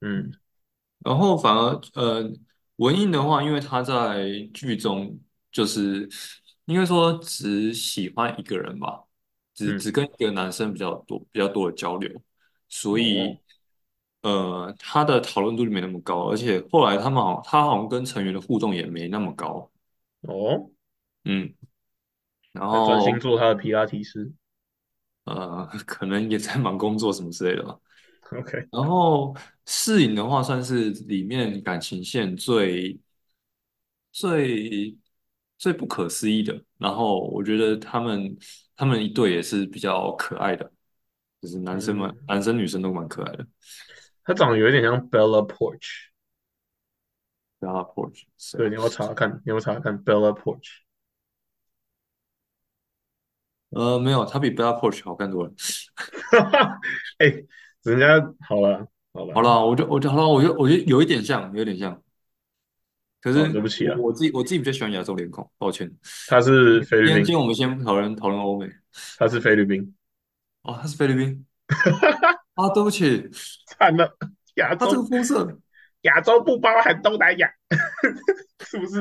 [0.02, 0.30] 嗯
[1.02, 2.30] 然后反而呃，
[2.76, 5.18] 文印的话，因为他在剧中
[5.50, 6.06] 就是
[6.66, 9.04] 应该说只喜欢一个人吧，
[9.54, 12.10] 只只嗯，跟一个男生比较多比较多的交流，
[12.68, 13.02] 所哦。
[13.02, 13.38] 以
[14.22, 19.70] 呃，他的讨论度就没那么高，而且后来他们好他好像跟成员的互动也没那么高，
[20.22, 20.70] 哦，
[21.24, 21.52] 嗯，
[22.52, 24.32] 然在专心后做他的皮拉提斯。
[25.24, 27.78] 呃， 可能也在忙工作什么之类的吧。
[28.32, 29.34] OK，然后
[29.66, 32.98] 适影的话，算是里面感情线最
[34.12, 34.96] 最
[35.58, 36.62] 最不可思议的。
[36.78, 38.36] 然后我觉得他们
[38.76, 40.70] 他们一对也是比较可爱的，
[41.40, 43.46] 就是男生们嗯，男生女生都蛮可爱的。
[44.24, 46.08] 他长得有一点像 Bella Porch。
[47.60, 48.24] Bella Poarch
[48.58, 48.68] 对，啊？
[48.68, 50.80] 你要查查看，你要查查看 Bella Porch。
[53.70, 55.52] 呃，没有，他比 Bella Poarch 好看多了。
[57.18, 57.26] 哎，
[57.82, 62.03] 人家好了好了，好了，我就我就好了，我就我就有一点像，有一点像。
[63.24, 65.90] 可哦，对不起啊，我我自己我自己比较喜欢亚洲脸孔，抱歉。
[66.28, 68.70] 他是菲律宾，今天我们先讨论讨论欧美。
[69.16, 69.94] 他是菲律宾，
[70.60, 71.46] 哦，他是菲律宾
[72.52, 73.26] 啊，对不起，
[73.66, 74.14] 惨了，
[74.56, 75.58] 亚他这个洲肤色
[76.02, 77.50] 亚洲不包含东南亚，
[78.60, 79.00] 是不是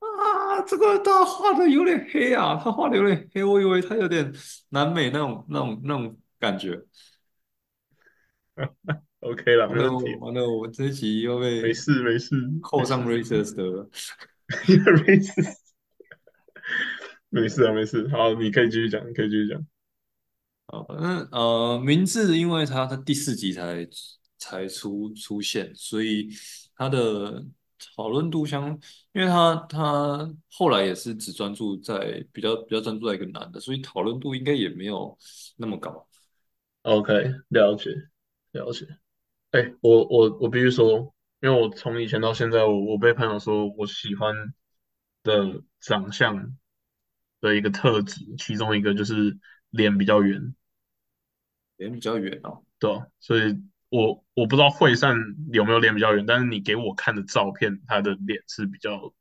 [0.00, 4.32] 啊，这个他画的有点黑啊，他画的有点黑，我以为他有点
[4.70, 6.82] 南美那种那种那种感觉。
[9.22, 13.88] ？OK 了，没问题，完了，我这一集又被没事没事扣上 racist 的。
[15.06, 15.32] 没事
[17.30, 19.66] 没事啊没事，好，你可以继续讲，你可以继续讲。
[20.66, 23.88] 好，反正呃，明治因为他他第四集才
[24.38, 26.28] 才出出现，所以
[26.76, 27.42] 他的
[27.96, 28.68] 讨论度相，
[29.12, 35.16] 因为他他后来也是只专注在比较比较专注在一个男的，所以讨论度应该也没有
[35.56, 36.06] 那么高。
[36.82, 37.12] OK，
[37.48, 37.90] 了解
[38.52, 38.86] 了解。
[39.52, 44.34] 哎，我我我必须说，因为我从以前到现在，我我被朋友说我喜欢
[45.22, 46.56] 的长相
[47.40, 49.38] 的一个特质，其中一个就是
[49.68, 50.54] 脸比较圆，
[51.76, 55.14] 脸比较圆哦，对啊所以我我不知道惠善
[55.52, 59.12] 有没有脸比较圆，但是你给我看的照片，他的脸是比较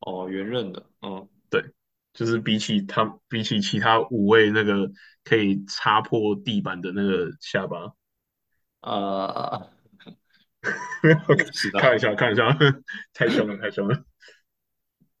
[0.00, 1.26] 哦，圆润的，嗯。
[1.48, 1.64] 对，
[2.12, 4.92] 就是比起他比起其他五位那个
[5.24, 7.94] 可以擦破地板的那个下巴，
[8.86, 9.68] 啊，
[11.02, 12.44] 没有不知道，开玩笑，开玩笑，
[13.12, 14.04] 太凶了，太凶了。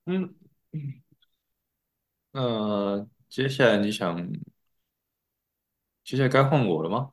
[0.06, 0.34] 嗯，
[2.32, 4.30] 那接下来你想，
[6.04, 7.10] 接下来该换我了吗？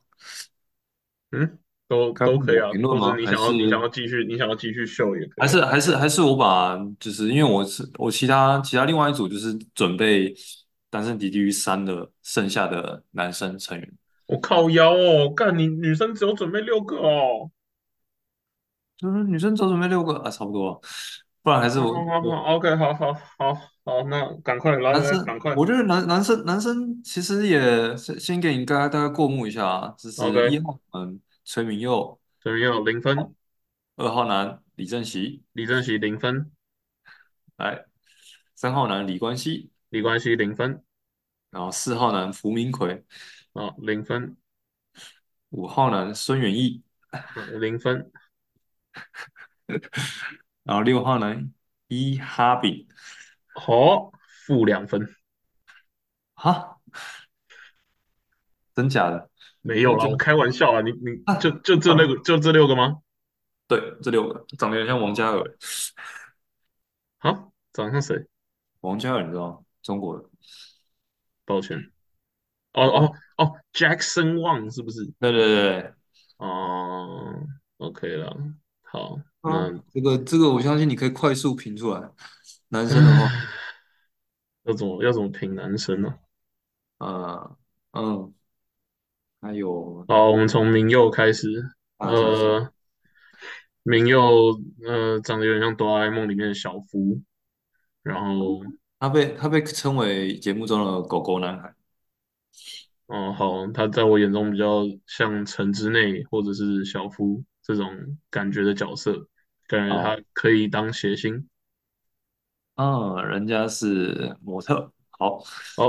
[1.32, 3.16] 嗯，都该换我都可以啊，评论吗？
[3.16, 5.42] 你想要你想要继续你想要继续秀也可以啊。
[5.42, 10.32] 还是还是还是我把就是因为我是我其他其他另外一组就是准备
[10.88, 13.92] 单身敌地狱三的剩下的男生成员，
[14.26, 17.50] 我靠腰哦，干你女生只有准备六个哦。
[18.96, 20.80] 就是女生只准备六个啊，差不多，
[21.42, 33.34] 不然还是好我我好好好，OK，好好好好，那赶快来男生，来赶快我觉得男男生男生其实也先先给你大概大概过目一下啊，这是一，OK，号男崔明佑，这边有零分，
[33.96, 36.50] 二号男李正熙，李正熙零分，
[37.56, 37.84] 来
[38.54, 40.82] 三号男李冠希，李冠希零分，
[41.50, 43.04] 然后四号男胡明奎，
[43.54, 44.36] 啊零分，
[45.50, 47.20] 五号男孙远义，啊
[47.60, 48.12] 零分，
[50.64, 51.52] 然后六号男
[51.88, 52.88] 伊哈比，
[53.54, 54.12] 好，
[54.46, 55.14] 负两分，
[56.34, 56.78] 哈，
[58.74, 59.30] 真假的？
[59.60, 63.00] 没有了，开玩笑啊，你你就啊，就这六个长就这六个吗？
[63.66, 65.56] 对这六个长得有点像王嘉尔，
[67.18, 68.26] 啊，长得像谁？
[68.80, 69.58] 王嘉尔你知道吗？
[69.82, 70.28] 中国的。
[71.46, 71.90] 抱歉。
[72.72, 75.04] 哦哦哦，哦，Jackson Wang 是不是？
[75.18, 75.92] 对对对对，
[76.38, 77.34] 哦
[77.78, 78.36] ，OK 了。
[78.82, 82.10] 好，啊，那这个这个我相信你可以快速评出来。
[82.68, 83.28] 男生的话，
[84.64, 86.14] 要怎么要怎么评男生呢？
[86.98, 87.56] 呃
[87.92, 88.32] 嗯，
[89.40, 91.48] 还有好，我们从明佑开始。
[91.98, 92.72] 呃，
[93.82, 97.20] 明佑呃长得有点像哆啦 A 梦里面的小夫，
[98.02, 98.62] 然后
[98.98, 101.74] 他被他被称为节目中的狗狗男孩。
[103.06, 109.28] 哦好，他在我眼中比较像城之内或者是小夫这种感觉的角色，
[109.66, 111.48] 感觉他，可以当谐星。
[112.76, 114.92] 嗯，人家是模特。
[115.10, 115.38] 好，
[115.76, 115.88] 好，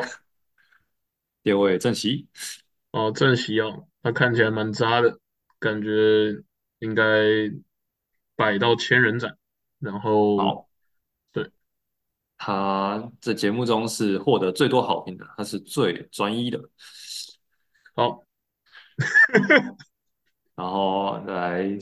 [1.41, 2.28] 第二位正熙。
[2.91, 5.17] 哦，正熙哦，他看起来蛮渣的，
[5.58, 6.43] 感觉
[6.80, 7.04] 应该
[8.36, 9.38] 百到千人斩。
[9.80, 10.69] 然后，好，
[11.32, 11.49] 对，
[12.38, 16.60] 他在节目中是获得最多好评的，他是最专一的。
[17.96, 18.24] 好，
[20.56, 21.78] 然后再来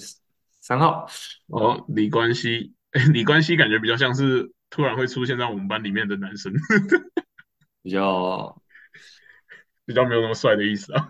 [0.61, 1.07] 三号，
[1.47, 2.73] 哦，李冠希，
[3.11, 6.53] 李冠希感觉比较像是突然会出现在我们班里面的男生，
[7.81, 8.61] 比较
[9.85, 11.09] 比较没有那么帅的意思啊。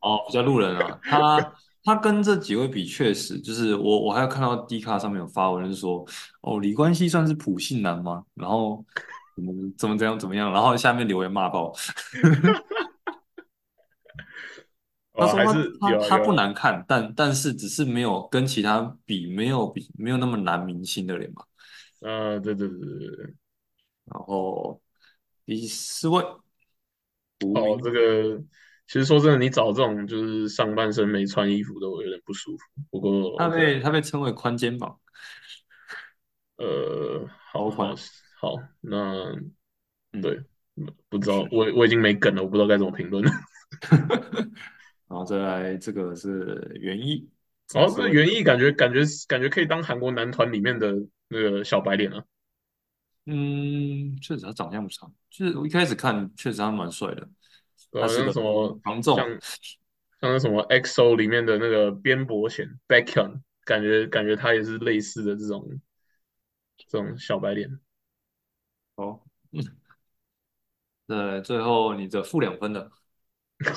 [0.00, 0.98] 哦比较路人啊。
[1.04, 1.52] 他
[1.84, 6.04] 他跟这几位比，确实就是我我还有看到 D 卡上面有发文，就是说
[6.40, 8.24] 哦李冠希算是普信男吗？
[8.34, 8.84] 然后
[9.36, 11.72] 怎么怎么怎样怎么样，然后下面留言骂爆。
[15.16, 21.42] 他哦，说他还是他他不难看，但但是只是没有跟其他比，没有比没有那么男明星的脸嘛。
[22.00, 23.24] 呃，对对对对对，
[24.04, 24.80] 然后
[25.44, 28.38] 第四位哦，这名，个
[28.86, 32.64] 其实说真的，你找这种就是上半身没穿衣服的，我有点不舒服。
[32.90, 34.98] 不过他被他被称为宽肩膀，
[36.56, 37.94] 呃，好好。
[38.38, 39.32] 好，那
[40.12, 40.38] 嗯，对，
[40.76, 43.30] 嗯不知道，我我已经没梗了，我不知道该怎么评论了。
[45.08, 47.28] 然后再来这个是原一，
[47.72, 48.10] 然后这三十位。
[48.12, 50.94] 原意感觉感觉感觉可以当韩国男团里面的
[51.28, 52.24] 那个小白脸啊，
[53.26, 57.28] 嗯，确实他长相不差，就是我一开始看确实他蛮帅的，
[57.92, 59.40] 他是个什么防像重，
[60.20, 65.80] 像那什么 EXO 里面的那个边伯贤 Baekhyun，感觉感觉他也是类似的这种
[66.88, 67.78] 这种小白脸。
[68.96, 69.20] 哦，
[69.52, 69.62] 嗯，
[71.06, 72.90] 对，最后你的负两分的，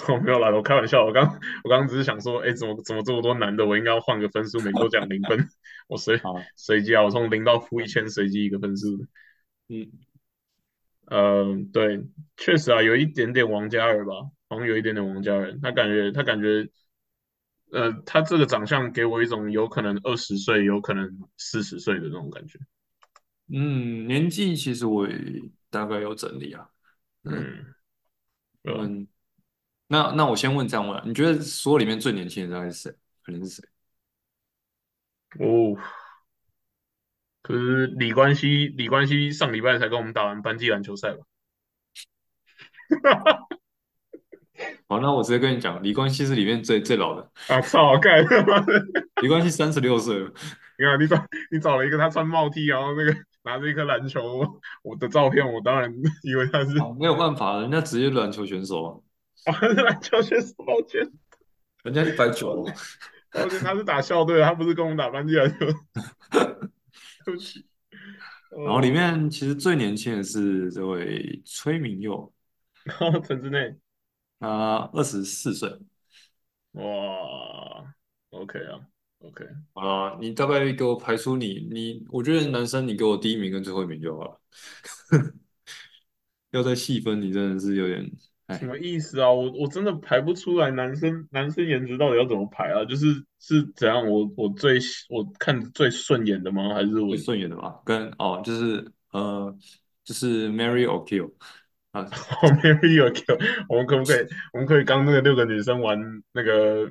[0.09, 1.23] 我 没有啦，我开玩笑，我刚
[1.63, 5.47] 我刚刚只是想说，哎，怎么怎么这么多男的，我应该要换个分数，每个都讲零分，
[5.87, 9.05] 我随好，随机啊，我从零到负一千随机一个分数。
[9.69, 9.89] 嗯
[11.05, 12.03] 呃，对，
[12.37, 14.13] 确实啊，有一点点王嘉尔吧，
[14.49, 16.69] 好像有一点点王嘉尔，他感觉他感觉，
[17.71, 22.59] 呃，他这个长相给我一种有可能二十岁，有可能四十岁的那种感觉。
[23.47, 25.15] 嗯，年纪其实我也
[25.69, 26.69] 大概有整理啊，
[27.23, 27.65] 嗯？
[28.63, 29.07] 嗯，
[29.91, 32.95] 那那我先问这样问啊，你觉得所有里面最年轻的大概是谁？
[33.23, 33.63] 可能是谁？
[35.39, 35.75] 哦，
[37.41, 41.25] 可是李冠希，李冠希上礼拜才跟我们打完班级篮球赛吧？
[44.87, 48.73] 好，那我直接跟你讲，李冠希是里面最最老的，啊，操，盖他妈的！
[49.21, 50.31] 李冠希三十六岁了。
[50.77, 55.91] 你看，你找你找了一个他穿帽 T，然后那个拿着一颗篮球，我的照片，我当然
[56.23, 58.97] 以为他是哦，没有办法，人家职业篮球选手啊，
[59.45, 61.09] 啊，他是篮球选手，抱歉，
[61.83, 62.63] 人家一百九，
[63.31, 65.65] 抱歉，他是打校队的，他不是跟我们打班级篮球，
[67.25, 67.65] 对不起。
[68.65, 72.33] 然后里哦，面其实最年轻的是这位崔明佑，
[72.83, 73.75] 然后陈之内，
[74.39, 75.69] 他二十四岁。
[76.71, 76.83] 哇
[78.29, 78.79] ，OK 啊
[79.19, 84.41] ，OK，啊，你大概给我排出你你，我觉得男生你给我第一名跟最后一名就好了，
[86.51, 88.09] 要再细分你真的是有点，哎，
[88.57, 89.29] 什么意思啊？
[89.31, 92.83] 我我真的排不出来男生男生颜值到底要怎么排啊？
[92.85, 94.07] 就是是怎样？
[94.09, 96.73] 我我最喜我看着最顺眼的吗？
[96.73, 99.55] 还是我最顺眼的吧，跟哦就是呃
[100.03, 101.31] 就是 Mary or Kill
[101.91, 102.03] 啊，
[102.63, 103.37] marry your kill？
[103.67, 105.99] 我们可不可以我们可以刚那个六个女生玩
[106.31, 106.87] 那个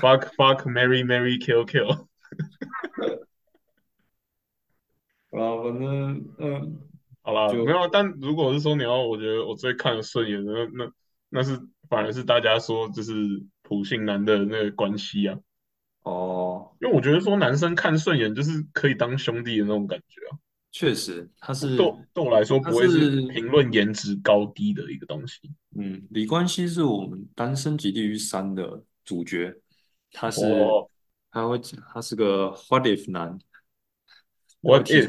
[0.00, 2.06] fuck fuck marry marry kill kill？
[5.30, 6.89] 啊，反正嗯
[7.22, 10.92] 好啦，没就有，但如果是说你要，我觉得我最看得顺眼的，那那
[11.28, 13.12] 那是反而是大家说就是
[13.62, 15.38] 普信男的那个关系啊，
[16.02, 20.38] 哦，因为我觉得说男生看顺眼就是可以当兄弟的那种感觉啊，
[20.72, 25.52] 确实他是对我对我来说不会是是评论颜值高低的一个东西。
[25.76, 29.54] 嗯，李冠希是我们单身级地狱三的主角，
[30.10, 30.88] 他是哦
[31.30, 31.60] 他会
[31.92, 33.38] 他是个 What if 男，
[34.62, 35.06] 他会，What 提？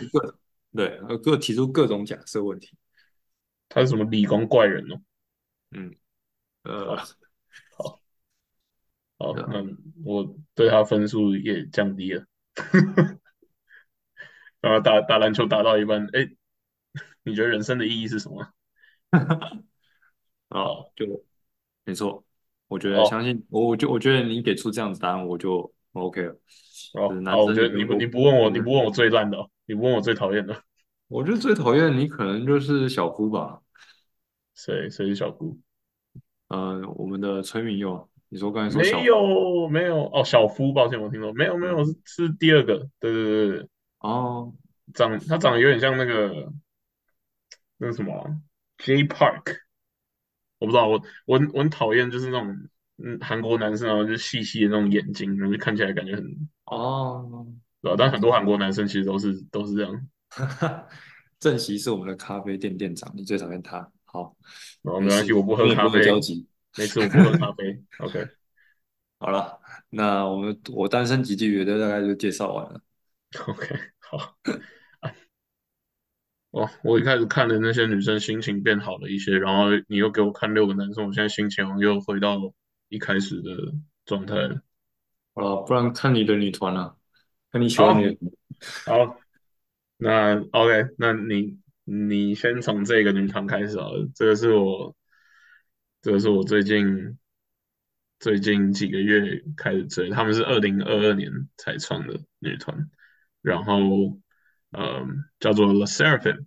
[0.74, 2.78] 各对，呃，各提出各种假设问题。
[3.70, 5.02] 他是什么理工怪人哦？
[5.72, 5.96] 嗯，
[6.64, 7.06] 呃，好，
[7.78, 8.02] 好，
[9.18, 9.64] 好，对啊，那
[10.04, 12.26] 我对他分数也降低了。
[14.60, 16.30] 然后打打篮球打到一半，哎，
[17.24, 18.46] 你觉得人生的意义是什么？
[20.50, 21.24] 啊，就
[21.86, 22.24] 没错。
[22.68, 26.34] 我觉得好，相信我，我就我觉得你给出这样子答案，我就 OK 了。
[26.94, 30.64] 就是好，我，觉得你不你不问我，你不问我最烂的哦你问我最讨厌的，
[31.08, 33.60] 我觉得最讨厌你可能就是小姑吧。
[34.54, 34.90] 谁？
[34.90, 35.60] 谁是小姑？
[36.48, 43.70] 呃，我们的崔明佑，你说刚才说没有，没有，哦，小夫，抱歉，我听错，没有，没有，嗯，是是第二个，对对对对，
[44.00, 44.54] 哦。
[44.94, 46.52] 长他长得有点像那个
[47.78, 48.28] 那个什么啊
[48.80, 49.60] J Park，
[50.60, 52.54] 我不知道，我我很我很讨厌就是那种
[52.98, 57.48] 嗯韩国男生啊，就是细细的那种眼睛，然后就看起来感觉很哦，
[57.82, 57.96] 对吧？
[57.98, 60.08] 但很多韩国男生其实都是都是这样，
[61.40, 63.92] 正席是我们的咖啡店店长，你最讨厌他。
[64.06, 64.36] 好，
[64.82, 66.48] 然后没关系，我不喝咖啡，集。
[66.78, 68.28] 没事，我不喝咖啡， OK
[69.20, 72.82] 好了，那我们我单身几句乐队大概就介绍完了。
[73.46, 73.68] OK，
[74.00, 74.38] 好，
[76.52, 82.38] 哦，我一开始看的那些女生心情变好了一些，然后你又给我看六个男生，我现在心情又回到
[82.90, 83.52] 一开始的
[84.06, 84.62] 状态了。
[85.34, 86.98] 好了，不然看你的女团了，
[87.52, 88.18] 看你喜欢你
[88.86, 89.18] 好，
[89.98, 94.96] 那 OK，那你你先从这个女团开始好了，这个是我，
[96.02, 97.18] 这个是我最近
[98.20, 102.90] 最近几个月开始追，他们是二零二二年才创的女团，
[103.42, 103.76] 然后
[104.72, 106.46] 嗯叫做 LE SSERAFIM，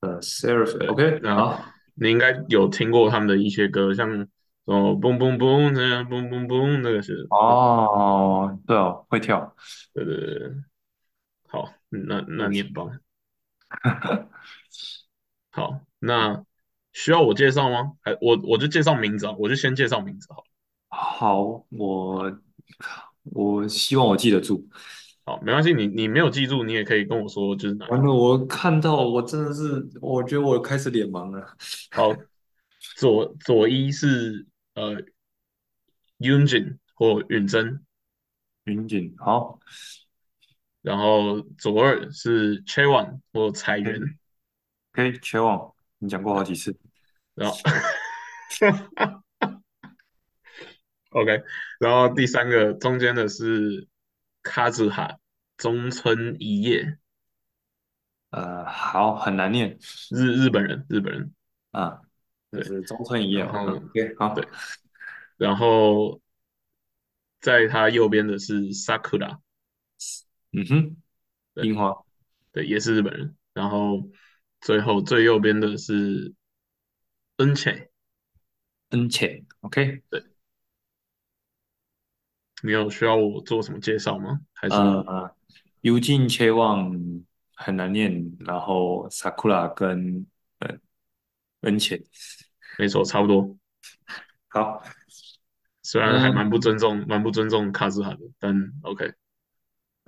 [0.00, 0.78] 呃，Seraph。
[0.78, 1.64] 对，OK，那好。
[1.94, 4.26] 你应该有听过他们的一些歌，像
[4.64, 9.54] 什么 Boom Boom Boom 那样 Boom Boom Boom 那个是，哦，对哦，会跳。
[9.92, 10.52] 对对对，对
[11.48, 12.48] 好，那那。
[12.48, 12.90] 你很棒。
[15.50, 16.44] 好，那
[16.92, 17.92] 需要我介绍吗？
[18.02, 20.44] 还我我就介绍名字啊，我就先介绍名字好了。
[20.88, 22.38] 好，我
[23.24, 24.68] 我希望我记得住。
[25.24, 27.94] 好，没关系，你你没有记住，你也可以跟我说就是哪一个。
[27.96, 31.46] 完了，我看到我真的是，我觉得我开始脸盲了。
[31.92, 32.12] 好，
[32.96, 35.02] 左左一是呃
[36.18, 37.84] Yunjin 或允真，
[38.64, 39.58] 云锦，好。
[40.80, 44.18] 然后左二是 Chaewon 或彩，OK 源
[44.92, 46.76] ，OK，全网你讲过好，几次。
[47.34, 47.56] 然后
[51.10, 51.44] OK，
[51.78, 53.86] 然后第三个中间的是
[54.42, 55.18] 卡子哈
[55.56, 56.98] 中村一叶，
[58.30, 59.78] 呃，好，很难念。
[60.10, 61.34] 日日本人，日本人，
[61.70, 62.00] 啊，
[62.52, 63.50] 就对，是中村一叶嘛。
[63.54, 64.48] 嗯然后，OK，好，对，
[65.36, 66.20] 然后
[67.40, 69.38] 在他右边的是 Sakura，
[70.52, 70.96] 嗯哼，
[71.54, 71.96] 对樱花。
[72.52, 74.10] 对，也是日本人，然后
[74.60, 76.34] 最后最右边的是
[77.36, 77.88] 恩浅，
[78.90, 80.22] 恩浅，OK，对，
[82.62, 84.42] 你有需要我做什么介绍吗？
[84.52, 85.34] 还是呃，
[85.80, 86.94] 幽进切望
[87.54, 90.26] 很难念，然后 Sakura 跟
[90.58, 90.78] 呃
[91.62, 92.04] 恩切，
[92.82, 93.56] 没错，差不多，
[94.48, 94.82] 好，
[95.84, 99.14] 虽然还蛮不嗯，尊重，蛮不尊重卡斯哈的，但 OK。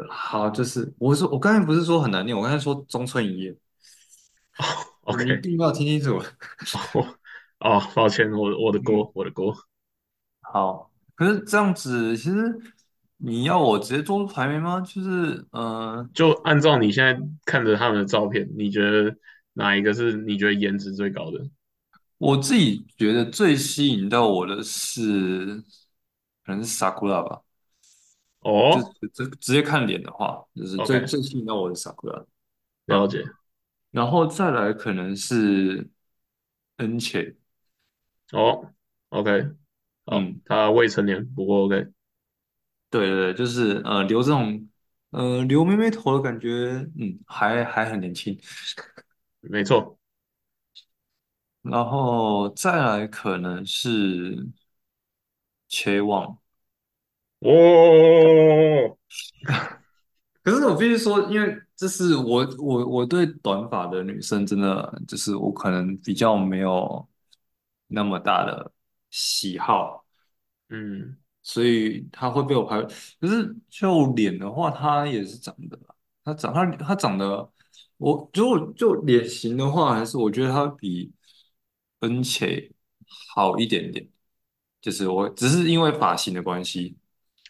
[0.09, 3.51] 好，就是我说我刚才不是说很难念，我刚才说中村一叶，
[4.59, 4.65] 哦
[5.03, 6.19] OK，并没有听清楚。
[6.99, 7.17] 哦
[7.61, 9.55] 哦，抱歉，我我的嗯，锅，我的锅。
[10.41, 12.59] 好，可是这样子，其实
[13.19, 14.81] 你要我直接做出排名吗？
[14.81, 19.17] 就是呃，就按照你现在看着他们的照片，你觉得
[19.53, 21.39] 哪一个是你觉得颜值最高的？
[22.25, 25.63] 我自己觉得最吸引到我的是，
[26.45, 27.43] 可能是 Sakura 吧。
[28.41, 32.25] 就哦直直接看脸的话，就是最，OK，最吸引到我的 Sakura。
[32.87, 33.25] 嗯，了解。
[33.91, 35.89] 然后再来可能是
[36.77, 37.37] N 切，
[38.33, 38.73] 哦
[39.11, 39.43] ，OK，
[40.07, 41.89] 好，嗯，他未成年，不过 OK，
[42.91, 44.69] 对对对，就是呃留这种
[45.11, 48.39] 呃留妹妹头的感觉，嗯，还还很年轻。
[49.41, 49.99] 没错。
[51.65, 54.47] 然后再来可能是
[55.69, 56.39] 切望，
[57.41, 58.97] 哦，
[60.45, 67.09] 可是我必须说，因为这是我我我对短发的女生真的就是我可能比较没有
[67.87, 68.71] 那么大的
[69.11, 70.05] 喜好，
[70.69, 72.83] 嗯，所以她会被我排。
[73.19, 75.79] 可是就脸的话，她也是长得，
[76.23, 77.51] 她长她她长得，
[77.97, 81.11] 我如果就脸型的话，还是我觉得她比
[82.05, 82.71] 恩切
[83.35, 84.09] 好一点点。
[84.81, 86.97] 就是我只是因为发型的关系，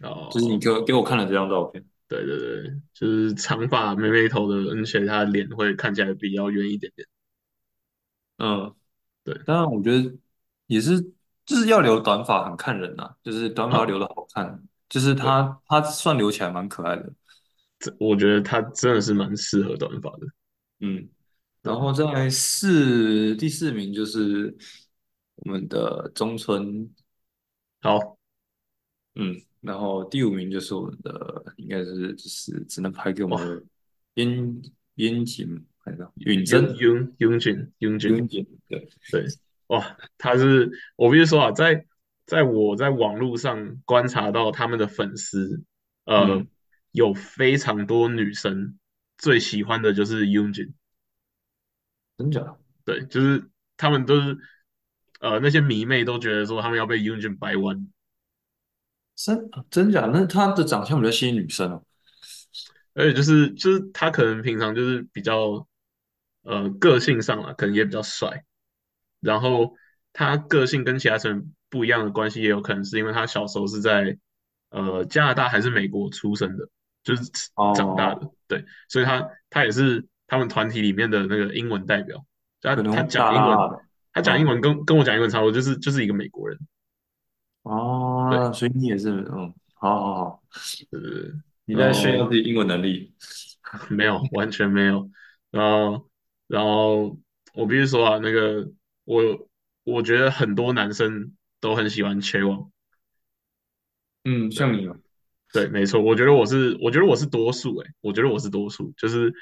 [0.02, 1.84] 哦就是你哦给我给我看了这张照片。
[2.06, 7.08] 对对对，就是长发妹妹头的，而且她的脸会看起来比较圆一点点。
[8.38, 8.74] 嗯，
[9.24, 10.14] 对，当然我觉得
[10.66, 11.00] 也是，
[11.46, 17.12] 就是要留短发很看人呐、就是短发留的好看，就是对，他他算留起来蛮可爱的。
[17.78, 20.26] 这我觉得她真的是蛮适合短发的。
[20.80, 21.08] 嗯，
[21.64, 24.54] 然对，后在四第四名就是
[25.36, 26.94] 我们的中村，
[27.80, 28.18] 好，
[29.14, 33.62] 嗯，然后第五名就是我们的应该是就是只能排给我们哇，的
[34.12, 34.62] 边
[34.94, 39.26] 边景，看到允雍真雍雍俊雍俊，边景，对，对，
[39.68, 41.86] 哇，他是我必须说啊，在
[42.26, 45.62] 在我在网络上观察到他们的粉丝，
[46.04, 46.46] 呃，嗯，
[46.92, 48.78] 有非常多女生
[49.16, 50.72] 最喜欢的就是 Yoonjin，
[52.16, 52.56] 真假？
[52.84, 54.38] 对，就是他们都是
[55.20, 56.98] 呃那些迷妹都觉得说他们要被
[57.40, 57.88] 掰弯，
[59.14, 60.06] 真真假？
[60.12, 61.84] 那他的长相比较吸引女生哦。
[62.94, 65.66] 而且就是就是他可能平常就是比较
[66.42, 68.44] 呃个性上了，可能也比较帅，
[69.18, 69.74] 然后
[70.12, 74.16] 他个性跟其他成员不一样的关系，也有可能是因为他小时候是在
[74.70, 76.68] 呃加拿大还是美国出生的，
[77.02, 77.24] 就是
[77.74, 82.24] 长大哦，的，对，所以他他也是他们团体里面的那个英文代表，
[82.60, 83.80] 他他讲英文。
[84.16, 86.56] 他讲英嗯，文跟跟我讲英文差不多，就是就是一个美国人，
[87.64, 90.42] 哦，所以你也是，嗯，好好好，
[90.92, 91.00] 呃，
[91.64, 93.12] 你在炫耀自己英文能力。
[93.90, 95.10] 没有，完全没有。
[95.50, 96.08] 然后，
[96.46, 97.18] 然后
[97.54, 98.70] 我必须说啊，那个
[99.02, 99.48] 我
[99.82, 102.70] 我觉得很多男生都很喜欢切网。
[104.22, 104.96] 嗯，像你哦，
[105.52, 109.34] 对，没错，我觉得我是，我觉得我是多数哎，我觉得我是多数，就是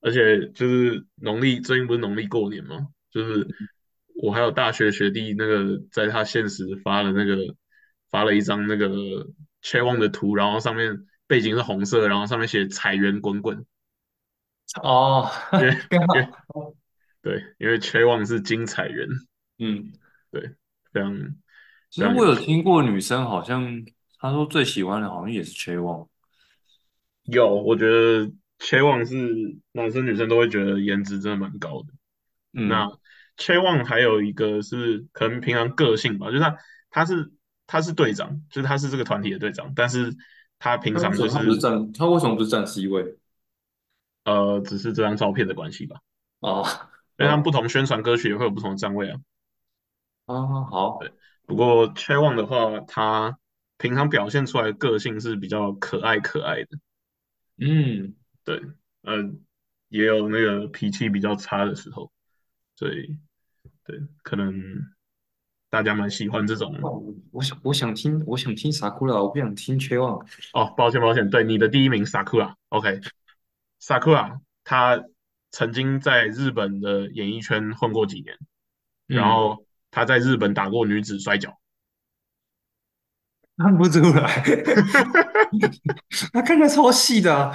[0.00, 3.46] 而且就是农历最近不是农历过年吗，就是
[4.22, 7.54] 我还有大学学弟那个在他现实发了那个
[8.10, 8.88] 发了一张那个
[9.62, 13.64] c h e o n 的图，然后上面背景是红色，然后上面写财源滚滚，
[14.82, 16.74] 哦，因为刚因为好，
[17.22, 19.06] 对，因为缺旺是金彩源，
[19.58, 19.92] 嗯，
[20.30, 20.54] 对，
[20.92, 21.14] 非常
[21.90, 22.44] 其实我有有趣。
[22.46, 23.84] 听过女生好像
[24.18, 26.08] 她说最喜欢的好像也是 c h e o
[27.24, 28.30] n 有，我觉得
[28.60, 31.88] 缺旺是男生女生都会觉得颜值真的蛮高的。
[32.52, 32.98] 那嗯，
[33.36, 36.56] 缺旺还有一个是可能平常个性吧，就是他
[36.90, 37.32] 他是
[37.66, 40.14] 他是队长，就是他是这个团体的队长，但是
[40.58, 43.16] 他平那为什么她不是站，他为什么不是站 C 位？
[44.24, 46.00] 呃，只是这张照片的关系吧，
[46.40, 46.62] 哦，
[47.18, 49.18] 因为他们不哦，同宣传歌曲也会有不同的站位啊。
[50.26, 51.12] 啊，好，对
[51.46, 53.38] 不过缺旺的话，他
[53.78, 56.78] 平常表现出来的个性是比较可爱可爱的。
[57.58, 58.14] 嗯，
[58.44, 58.62] 对，
[59.02, 59.40] 嗯，
[59.88, 62.10] 也有那个脾气比较差的时候，
[62.76, 63.18] 所以
[63.84, 64.54] 对，可能
[65.68, 66.74] 大家蛮喜欢这种。
[66.82, 75.04] 哦，我想我想听我想听 Sakura，我不想听 c h 哦，抱歉抱歉，对，你的第一名 Sakura，OK，Sakura，他
[75.50, 78.36] 曾经在日本的演艺圈混过几年，
[79.06, 81.58] 然嗯，后他在日本打过女子摔跤，
[83.56, 84.44] 看不出来，
[86.32, 87.52] 他看起来超细的啊。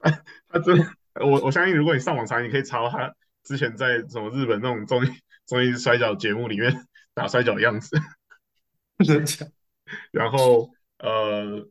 [0.48, 0.78] 他真，
[1.14, 5.08] 我我相信如果你上网查，你可以查到他之前在什么日本那种综艺
[5.46, 7.96] 综艺摔跤节目里面 打摔跤的样子。
[10.10, 11.66] 然后呃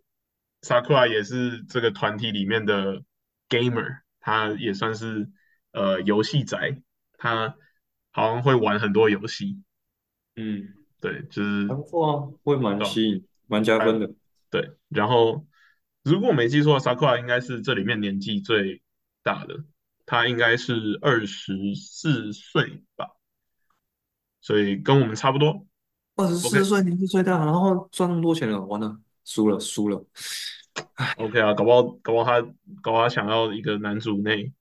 [0.61, 3.03] ，Sakura 也是这个团体里面的
[3.47, 5.30] gamer，他也算是
[5.71, 6.82] 呃游戏宅，
[7.17, 7.55] 他
[8.11, 9.61] 好像会玩很多游戏，
[10.36, 14.09] 嗯，对，就是还不错啊，会蛮哦，吸引，蛮加分的。
[14.49, 15.45] 对，然后
[16.10, 18.82] 如果我没记错，Sakura 应该是这里面年纪最
[19.22, 19.64] 大的，
[20.07, 23.10] 他应该是二十四岁吧，
[24.41, 25.68] 所以跟我们差不多。
[26.16, 30.03] 二十四岁年纪最大，然后赚那么多钱了，完了，输了，输了。
[31.18, 32.41] OK 啊，搞不好搞不好他
[32.82, 34.51] 搞不好他想要一个男主内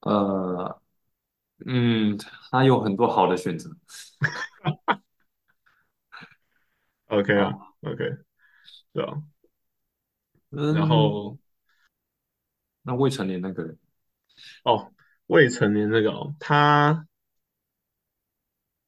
[0.00, 0.80] 呃，
[1.64, 2.18] 嗯，
[2.50, 3.70] 他有很多好的选择，
[7.08, 7.56] OK 啊啊。
[7.80, 8.04] ，OK。
[8.92, 9.14] 对啊，
[10.50, 11.38] 然嗯，后
[12.82, 13.78] 那未成年那个人
[14.64, 14.92] 哦，
[15.26, 17.06] 未成年那个哦，他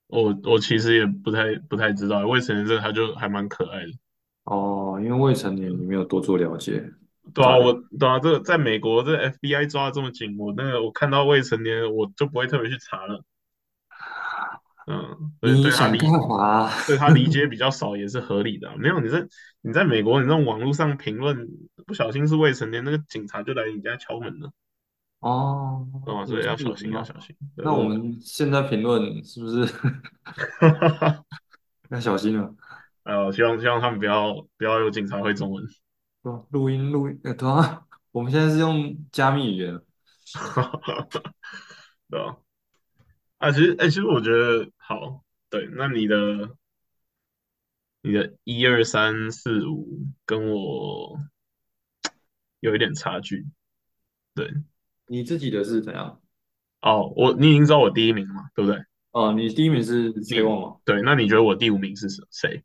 [0.06, 3.92] 我我其实也不太不太知道，未成年这个他就还蛮可爱的。
[4.44, 6.90] 哦，因为未成年你没有多做了解，
[7.34, 13.22] 对啊，我对啊，这个在美国这个 FBI 抓的这么紧，我那个我看到未成年我就不会特别去查了。
[14.88, 16.18] 嗯，你想干对他
[16.70, 16.86] 理？
[16.86, 19.26] 对他理解比较少也是合理的啊没有你在
[19.60, 21.46] 你在美国，你这种网络上评论
[21.86, 24.50] 不小心是未成年，那个警察就来你家敲门了。
[25.20, 26.74] 哦，啊，所以要小？
[26.74, 27.36] 心要小心。
[27.56, 29.68] 那我我，们现在评论是不是
[31.90, 32.54] 要小心了？
[33.04, 35.64] 呃，希望希望他们不要不要有警察会中文。
[36.50, 37.82] 录音录音，呃，对啊，
[38.12, 39.80] 我们现在是用加密语言，
[42.10, 42.36] 对吧？
[43.38, 46.56] 啊，其实，哎、其实我觉得好，对，那你的
[48.02, 51.20] 你的一二三四五跟我
[52.58, 53.46] 有一点差距，
[54.34, 54.52] 对，
[55.06, 56.20] 你自己的是怎样？
[56.80, 58.82] 哦，我你已经知道我第一名了嘛，对不对？
[59.12, 60.76] 哦，你第一名是崔你旺吗？
[60.84, 62.24] 对，那你觉得我第五名是谁？
[62.30, 62.64] 谁？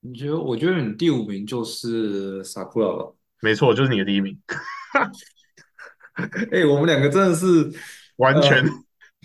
[0.00, 0.38] 你觉得？
[0.38, 3.12] 我觉得你第五名就是傻库拉吧？
[3.42, 4.40] 没错，就是你的第一名，
[6.50, 7.70] 哎、我们两个真的是
[8.16, 8.64] 完全。
[8.64, 8.70] 呃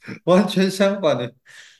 [0.25, 1.33] 完全相反的，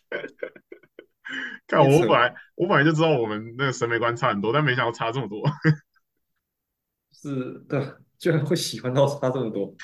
[1.68, 5.44] 看我本来我本来就知道我们那个审美观差很多，但没想到差这么多。
[7.14, 9.76] 是的，居然会喜欢到差这么多。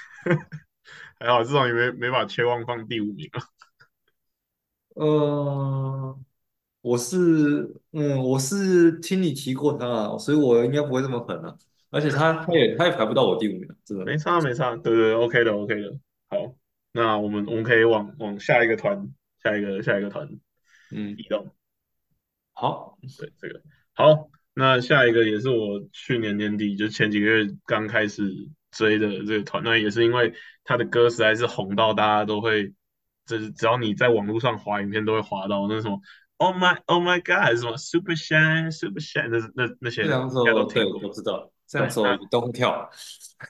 [1.20, 3.42] 还好至少你没没把切望放第五名啊。
[4.96, 6.20] 呃，
[6.82, 11.56] 我是嗯，我是听你提过他啊，所以我应该不会这么狠啊。
[11.92, 14.06] 而且他他也他也排不到我第五名啊，真的。
[14.06, 16.00] 没差没差，对对，OK 的 OK 的。
[16.30, 16.56] 好，
[16.96, 19.12] 那我们我们可以往往下一个团，
[19.44, 20.30] 下一个下一个团
[20.92, 21.54] 嗯，移动。
[22.54, 24.30] 好，对，这个好。
[24.54, 28.24] 那下一个也是我去年年底就前几个月刚开始
[28.72, 30.34] 追的这个团，那也是因为
[30.64, 32.74] 他的歌实在是红到大家都会，
[33.26, 36.00] 就是只要你在网络上滑影片都会滑到那什么
[36.38, 41.10] Oh my Oh my God 还是什么 Super Shine Super Shine，那那那些这两首对听过。
[41.10, 42.90] 我知道，这两首也都会跳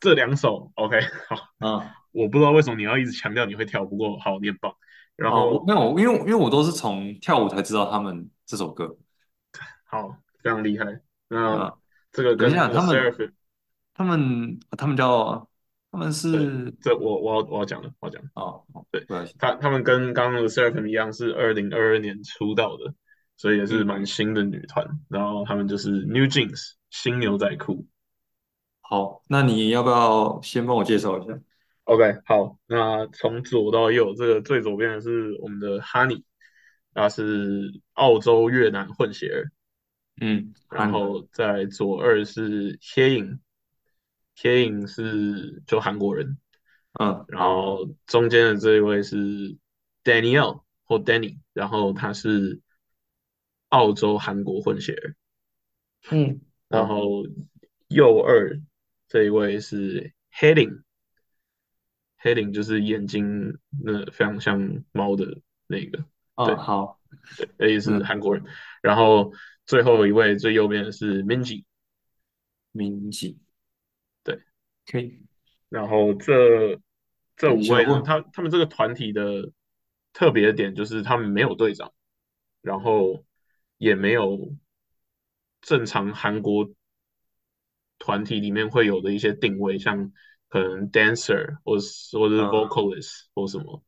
[0.02, 1.94] 这两首 OK 好，啊。
[2.16, 4.74] 我不知道为什么你要一直强调你会跳，不过好，你很棒。
[5.16, 8.98] 然后那我，因为因为我都是从跳舞才知道他们这首歌
[9.86, 11.02] 好，非常厉害。
[11.28, 11.74] 那啊。
[12.12, 13.14] 这个跟等一下他们
[13.94, 15.46] 他们他们叫
[15.92, 18.30] 他们，是这我我要我要讲了，我要讲了。
[18.36, 19.06] 哦，哦对，
[19.38, 22.94] 他他们跟刚刚的 Seraphim 一样，是二零二二年出道的，
[23.36, 24.88] 所以也是嗯，蛮新的女团。
[25.10, 27.86] 然后他们就是 New Jeans 新牛仔裤。
[28.80, 31.34] 好，那你要不要先帮我介绍一下？
[31.86, 36.24] OK，好，那从左到右，这个最左边的是我们的 Honey，
[36.96, 39.52] 他是澳洲越南混血儿。
[40.20, 46.40] 嗯，然后在左二是 Hyein，Hyein 是就韩国人，
[47.00, 49.56] 嗯，然，后中间的这一位是
[50.04, 52.62] Danielle 或 Danny，然后他是
[53.70, 55.16] 澳洲韩国混血儿，
[56.10, 57.28] 嗯，然后
[57.90, 58.60] 右二
[59.08, 60.14] 这一位是
[62.26, 66.04] Heading，Heading 就是眼睛那非常像猫的那个，
[66.34, 67.00] 啊，对好，
[67.58, 68.44] 对，也是嗯，韩国人，
[68.82, 69.32] 然后
[69.66, 71.64] 最后一位最右边的是警
[74.24, 74.42] 对。
[74.88, 75.22] 可以。
[75.70, 76.80] 然后这
[77.38, 79.52] 这五位他他们这个团体的
[80.14, 81.94] 特别的点就是他们没有队长，
[82.62, 83.24] 然后
[83.78, 84.56] 也没有
[85.62, 86.70] 正常韩国
[88.00, 90.12] 团体里面会有的一些定位，像
[90.56, 93.84] 可能 dancer 或是或者是嗯 vocalist 或什么，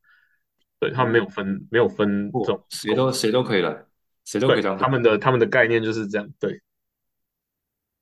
[0.78, 3.86] 对，他们没有嗯，分没有分这不，种谁都谁都可以来，
[4.26, 4.76] 谁都可以，当。
[4.76, 6.60] 他们的他们的概念就是这样，对，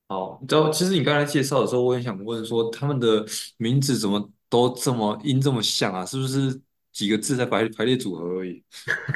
[0.09, 3.25] 好，你知道，其实你刚才介绍的时候，我也想问说，他们的
[3.57, 6.05] 名字怎么都这么音这么像啊？
[6.05, 6.61] 是不是
[6.91, 8.64] 几个字在排排列组合而已？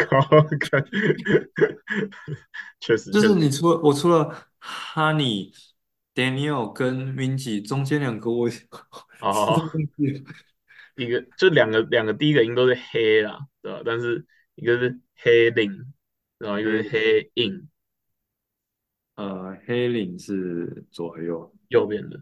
[2.79, 4.33] 确实就是，你除了我除了
[4.95, 5.53] Honey、
[6.15, 8.49] Daniel 跟 Minji 中间两个我
[9.21, 9.71] 哦。
[10.97, 13.83] 一个就两个两个第一个音都是黑啦，对吧？
[13.85, 15.93] 但是一个是黑领，
[16.39, 17.69] 然后一个是黑黑印，
[19.15, 21.55] 呃，黑领是左右。
[21.69, 22.21] 右边的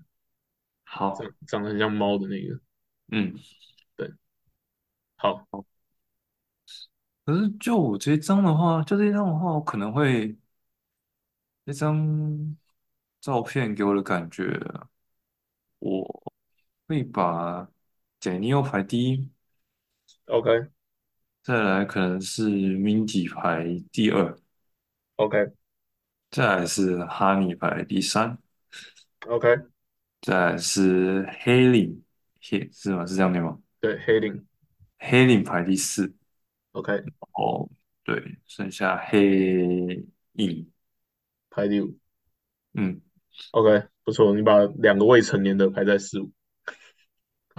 [0.84, 2.60] 好，长长得很像猫的那个。
[3.10, 3.34] 嗯，
[3.96, 4.12] 对，
[5.16, 5.64] 好好。
[7.24, 10.36] 可是就我这张的话，就这张的话，我可能会
[11.64, 12.56] 那张
[13.20, 14.44] 照片给我的感觉，
[15.78, 16.27] 我
[16.88, 17.68] 会把
[18.18, 19.30] Daniel 排第一
[20.24, 20.70] ，，OK。
[21.42, 24.38] 再来可能是 Mindy 排第二
[25.16, 25.52] ，OK。
[26.30, 28.38] 再来是 Honey 排第三
[29.26, 29.48] ，OK，
[30.22, 32.02] 再来是黑领，
[32.40, 33.04] 黑是吗？
[33.06, 33.58] 是这样念吗？
[33.80, 34.46] 对，黑领
[34.98, 36.14] 黑领排第四
[36.72, 37.02] ，OK。
[37.32, 37.68] 哦，
[38.02, 40.70] 对，剩下黑影，
[41.50, 41.98] 排第五。
[42.74, 43.00] 嗯
[43.52, 46.30] ，，OK 不错，你把两个未成年的排在四五，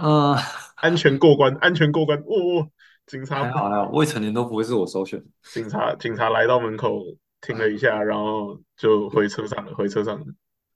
[0.00, 0.34] 呃，
[0.76, 2.70] 安全过关，安全过关，哦哦，
[3.06, 5.22] 警察还好还好，未成年都不会是我首选。
[5.52, 7.02] 警察警察来到门口
[7.40, 10.24] 停了一下，然后就回车上了，回车上了，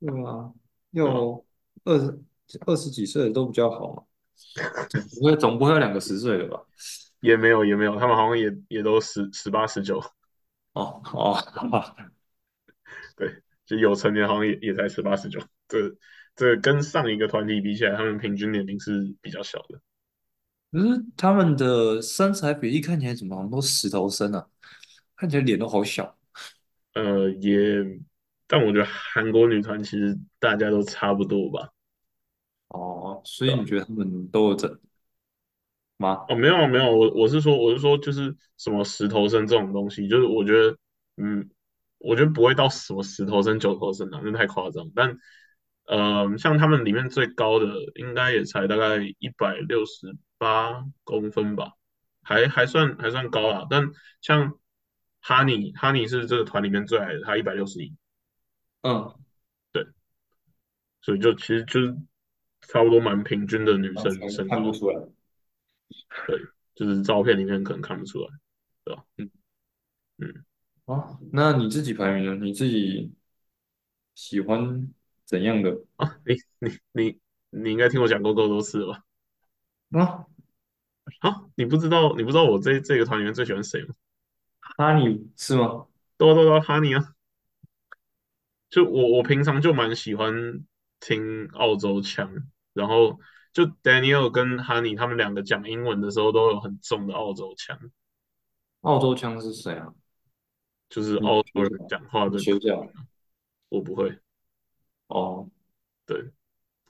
[0.01, 0.53] 对啊，
[0.93, 1.11] 对吧？
[1.11, 1.45] 要
[1.85, 2.21] 二十
[2.67, 4.03] 二十几岁的都比较好嘛，
[4.91, 6.61] 总不会总不会有两个十岁的吧？
[7.21, 9.99] 也没有也没有，他们好像也也都十十八十九，
[10.75, 11.39] 哦哦，
[13.17, 15.41] 对，就有成年好像也也才十八十九。
[15.67, 15.79] 这
[16.37, 19.81] 这跟上一个团体比起来，他们平均年龄是比较小的。
[20.73, 24.47] 可是他们的身材比例看起来怎么好像都石头身啊，
[25.15, 26.19] 看起来脸都好小
[26.95, 27.85] 呃，也，
[28.47, 31.71] 但我觉得韩国女团其实大家都差不多吧。
[32.69, 34.81] 哦，所以你觉得他们都有整
[35.97, 36.25] 吗？
[36.29, 40.77] 哦，没有没有，我我是说我是说就是什么石头身这种东西，就是我觉得，
[41.17, 41.49] 嗯，
[41.99, 44.91] 我觉得不会到什么石头身、九头身啊，那太夸张。
[44.93, 45.17] 但
[45.87, 47.67] 呃，像他们里面最高的
[47.97, 51.73] 应该也才大概一百六十八公分吧，
[52.23, 53.67] 还还算还算高啦。
[53.69, 54.59] 但像
[55.21, 57.95] 哈尼哈尼是这个团里面最矮的，他一百六十一，
[58.83, 59.15] 嗯，
[59.73, 59.87] 对，
[61.01, 61.97] 所以就其实就是
[62.63, 65.01] 差不多蛮平均的女生身高，看不出来。
[66.27, 66.41] 对，
[66.75, 68.29] 就是照片里面可能看不出来，
[68.85, 69.05] 对吧？
[69.19, 69.31] 嗯，
[70.19, 70.45] 嗯。
[70.87, 72.45] 啊，那你自己排名呢？
[72.45, 73.11] 你自己
[74.15, 74.93] 喜欢
[75.35, 75.77] 怎样的？
[75.97, 77.21] 啊，你你你
[77.51, 78.93] 你应该听我讲过够多次了
[79.91, 79.99] 吧？
[80.01, 80.27] 啊，
[81.29, 83.95] 啊，你不知道你不知道我这这个团里面最喜欢谁吗？
[84.61, 85.89] 哈尼是吗？
[86.17, 87.17] 都啊都啊，哈尼啊！
[88.71, 90.65] 就我我平常就蛮喜欢
[91.01, 92.31] 听澳洲腔，
[92.73, 93.19] 然后
[93.53, 97.77] 就 Daniel 跟 Honey 他们两个讲英文的时候都有很重的澳洲腔，
[98.83, 99.93] 澳洲腔是谁啊？
[100.89, 102.39] 就是澳洲人讲话的。
[103.69, 104.17] 我不会。
[105.07, 105.49] 哦，
[106.07, 106.31] 对，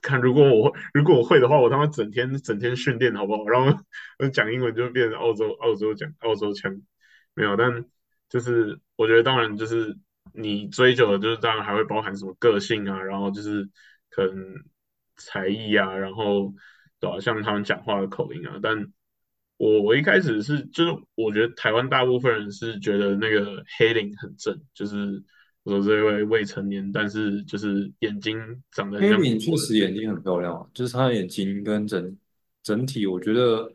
[0.01, 3.45] 看如果我 如果我会的话，我他妈整天整天训练好不好？
[3.47, 3.79] 然后
[4.29, 6.81] 讲英文就变成澳洲澳洲讲澳洲腔，
[7.33, 7.85] 没有，但
[8.29, 9.97] 就是我觉得当然就是
[10.33, 13.69] 你追求的，就是当然还会包含什么个性啊，然后就是
[14.09, 14.63] 可能
[15.17, 16.53] 才艺啊，然后
[16.99, 18.91] 对吧、像他们讲话的口音啊，但
[19.57, 25.23] 我我一开始是就是我觉得台湾大部分人是觉得那个黑领很正，就是
[25.65, 28.37] 我说这位未成年，但是就是眼睛
[28.71, 29.73] 长得很像黑敏确我的这个。
[29.73, 32.17] 实眼睛很漂亮啊，就是她的眼睛跟整
[32.61, 33.73] 整体，我觉得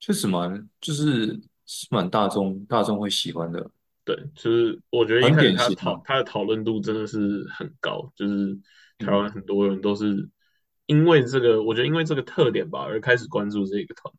[0.00, 1.28] 确实蛮就是
[1.66, 3.70] 是蛮大众大众会喜欢的，
[4.04, 5.74] 对，就是我觉得一很开始。
[5.76, 8.52] 他讨他的讨论度真的是很高，就是
[8.98, 10.28] 台嗯湾很多人都是
[10.86, 14.12] 因为这个，我觉得因为这个特点吧，而开始关注这个团，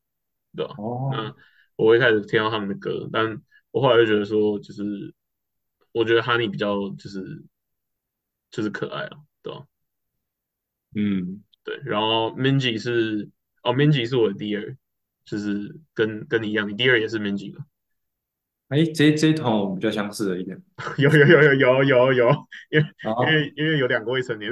[0.55, 0.73] 对吧？
[0.77, 1.35] 哦，那
[1.75, 3.41] 我一开始听到他们的歌，但
[3.71, 5.13] 我后来就觉得说，就是
[5.91, 7.43] 我觉得哈尼比较就是
[8.49, 9.65] 就是可爱啊，对吧？
[10.95, 13.29] 嗯，对，然后 Minji 是
[13.63, 14.77] 哦，Minji 是我的第二，
[15.25, 17.65] 就是跟跟你一样，你第二也是 Minji 吗？
[18.69, 20.61] 哎，这这一团我比较相似的一点
[20.97, 22.29] 有有有有有有有，
[22.69, 24.51] 因为因啊，为因为有两个未成年。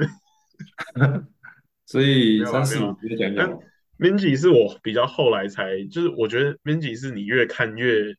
[1.86, 2.44] 所以。
[2.44, 3.58] 三四五直接讲一讲。
[3.98, 8.14] Minji 是我比较后来才，就是我觉得 Minji 是你越看越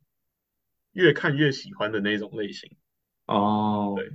[0.93, 2.69] 越看越喜欢的那种类型，
[3.27, 4.11] 哦，对，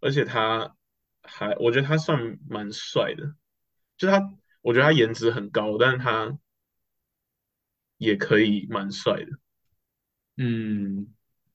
[0.00, 0.74] 而且他
[1.22, 3.34] 还我觉得他算蛮帅的，
[3.96, 6.38] 就他我觉得他颜值很高，但是他
[7.96, 9.30] 也可以蛮帅的，
[10.36, 11.06] 嗯，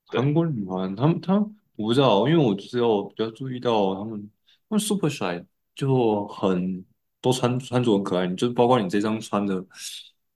[0.09, 4.29] 对，韩国女团，他们他们我不知道，因为我只有比较注意到他们，
[4.69, 5.45] 他们 Super Shy
[5.75, 6.85] 就很
[7.21, 9.65] 都穿穿着很可爱，你就包括你这张穿的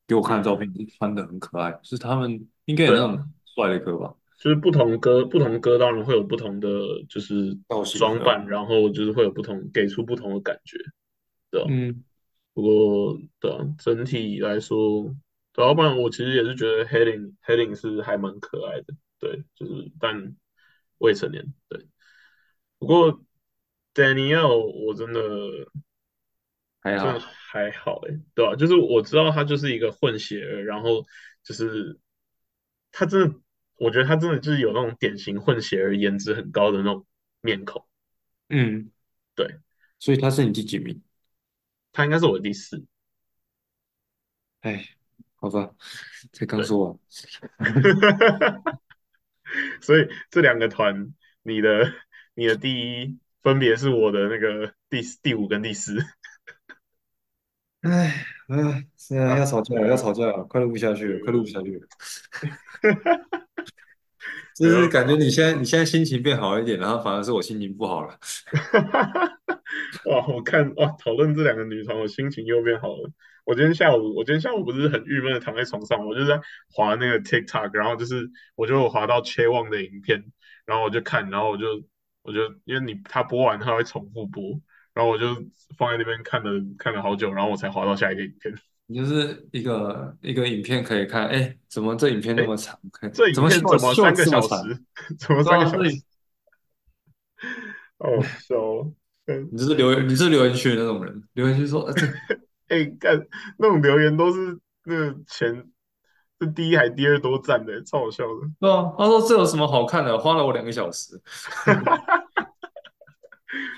[0.08, 6.70] 给我看的照嗯，片，穿的很可爱，是他们应该有那种帅的歌吧，就是不同歌不同歌当然会有不同的
[7.10, 7.58] 就是？
[7.98, 10.78] 装扮，然后就是会有不同给出不同的感觉，
[11.52, 11.68] 对吧？
[11.70, 12.04] 嗯
[12.54, 15.16] 不过，对啊，整体来说，
[15.54, 20.36] 对啊，要不然我其实也是觉得 Heading Heading 是还蛮可爱的，对，就是但
[20.98, 21.88] 未成年，对。
[22.80, 23.22] 不过
[23.94, 25.22] Danielle 我真的
[26.84, 27.20] 真的还好，
[27.52, 31.06] 还好诶，对吧、就是我知道他就是一个混血儿，然后
[31.44, 32.00] 就是
[32.92, 33.40] 他真的，
[33.78, 37.06] 我觉得他真的就是有那种典型混血儿颜值很高的那种
[37.42, 37.86] 面孔，
[38.50, 38.92] 嗯，
[39.36, 39.60] 对，
[40.00, 41.02] 所以他是你第几名？
[41.94, 42.86] 他应该是我的第四，
[44.62, 44.88] 哎，
[45.36, 45.74] 好吧，
[46.34, 46.66] 才刚对。
[46.66, 47.00] 说完，
[49.82, 51.14] 所以这两个团，
[51.44, 51.94] 你的
[52.34, 55.98] 你的第一分别是我的那个第第五跟第四
[57.82, 61.88] 哎，啊，是啊，要啊，吵架了，要吵架了，快录不下去了，快录不下去了。
[64.60, 68.18] 没就是，感觉你现在你现在心情变好一点，然后反而是我心情不好了。
[70.06, 73.12] 哇，我看哇，讨论这两个女团，我心情又变好了。
[73.46, 76.40] 我今天下午，我今天下午不是很郁闷的躺在床上，我就在
[76.70, 80.24] 滑那个 TikTok，然后就是我就滑到 c h e 的影片，
[80.66, 81.66] 然后我就看，然后我就
[82.24, 84.44] 我就因为你他播完他会重复播，
[84.94, 85.28] 然后我就
[85.78, 88.54] 放在那边看了看了好久，然后我才滑到下一个影片。
[88.88, 92.80] 你就是一个一个影片可以看，哎，怎么这影片那哎，么长？
[93.14, 94.24] 这影怎么片怎么三个？
[94.26, 94.48] 小时？
[95.20, 96.02] 怎么三个小时？
[97.98, 98.56] 哦，笑
[99.52, 101.82] 你这是留言，你是留言区的那种人，留言区说，
[102.70, 103.28] 哎， 干
[103.58, 105.70] 那种留言都是那个前
[106.40, 108.50] 是第一还第二多赞的，超好笑的。
[108.60, 110.18] 对啊，他说这有什么好看的？
[110.18, 111.22] 花了我两个小时。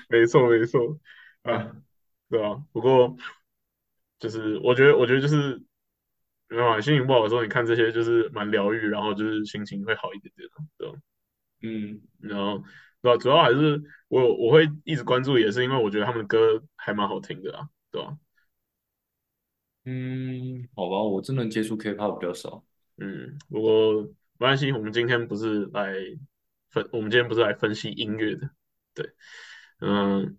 [0.08, 0.98] 没错没错
[1.42, 1.82] 啊，嗯
[2.28, 2.62] 对吧？
[2.72, 3.16] 不过
[4.20, 5.60] 就是我觉得，我觉得就是
[6.48, 10.98] 没有啊，心情不好的时候，你看这些就是蛮疗愈，然后就是心情会好一点点的，对吧？
[11.62, 12.62] 嗯然后
[13.02, 13.16] 对吧？
[13.18, 18.16] 主要还是我我会一直关注，也是因为我觉得他们的歌还蛮好听的啊，对吧？
[19.84, 22.62] 嗯，好吧，我真的接触 K-pop 比较少。
[22.98, 25.94] 嗯，不过没关系，我们今天不是来
[26.68, 28.50] 分，我们今天不是来分析音乐的，
[28.94, 29.10] 对，
[29.80, 30.36] 嗯，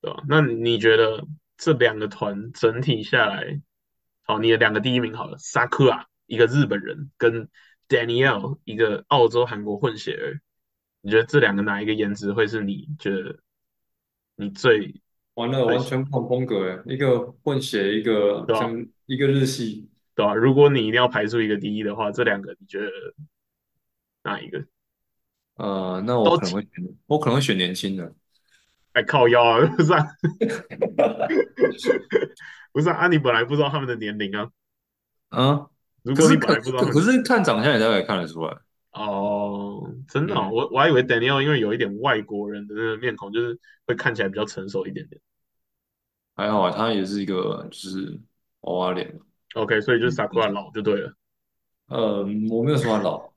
[0.00, 0.24] 对吧？
[0.28, 1.22] 那你觉得
[1.58, 3.60] 这两个团整体下来，
[4.22, 7.50] 好，你的两个第一名好了，Sakura 一个日本人跟
[7.88, 10.40] Danielle 一个澳洲韩国混血儿，
[11.02, 13.40] 你觉得这两个哪一个颜值会是你觉得
[14.36, 15.02] 你最
[15.34, 18.46] 完了，完全不同风格诶，一个混血，一个？
[18.48, 19.88] 像一个日系。
[20.14, 20.34] 对吧？
[20.34, 22.90] 如果你一定要排出一个第一的话，这两个你觉得
[24.24, 24.64] 哪一个？
[25.54, 26.70] 呃，那我都可能会选，
[27.06, 28.12] 我可能会选年轻的。
[28.98, 30.04] 哎靠腰啊， 不是啊，
[32.72, 34.50] 不是啊，啊你本来不知道他们的年龄啊，
[35.28, 35.68] 啊，
[36.02, 38.56] 如果你本来不知道他们可可是看长相也大概看得出来。
[38.90, 45.20] 哦，真的哦，嗯，我我还以为 Daniel 因为有一点外国人的那个面孔，就是会看起来比较成熟一点点。
[46.34, 48.18] 还好啊，他也是一个就是
[48.62, 49.16] 娃娃脸。
[49.54, 51.12] OK，所以就是 Sakura 嗯老就对了。
[51.86, 53.30] 呃，我没有说他老。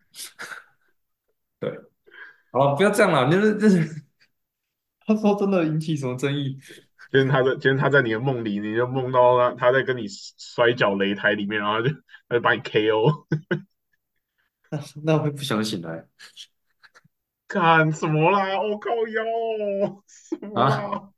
[1.59, 1.77] 对，
[2.51, 4.03] 好了，不要这样了，就是就是，
[5.15, 6.57] 他说真的引起什么争议？
[7.11, 11.89] 今 天他在今天他在你的梦里，你就梦到他他在跟你摔跤擂台里面，然后就
[12.29, 13.25] 他就把你 KO，
[14.69, 16.05] 那 那会不想醒来
[17.47, 18.61] 干什么啦？
[18.61, 21.13] 我、靠腰哦，什么？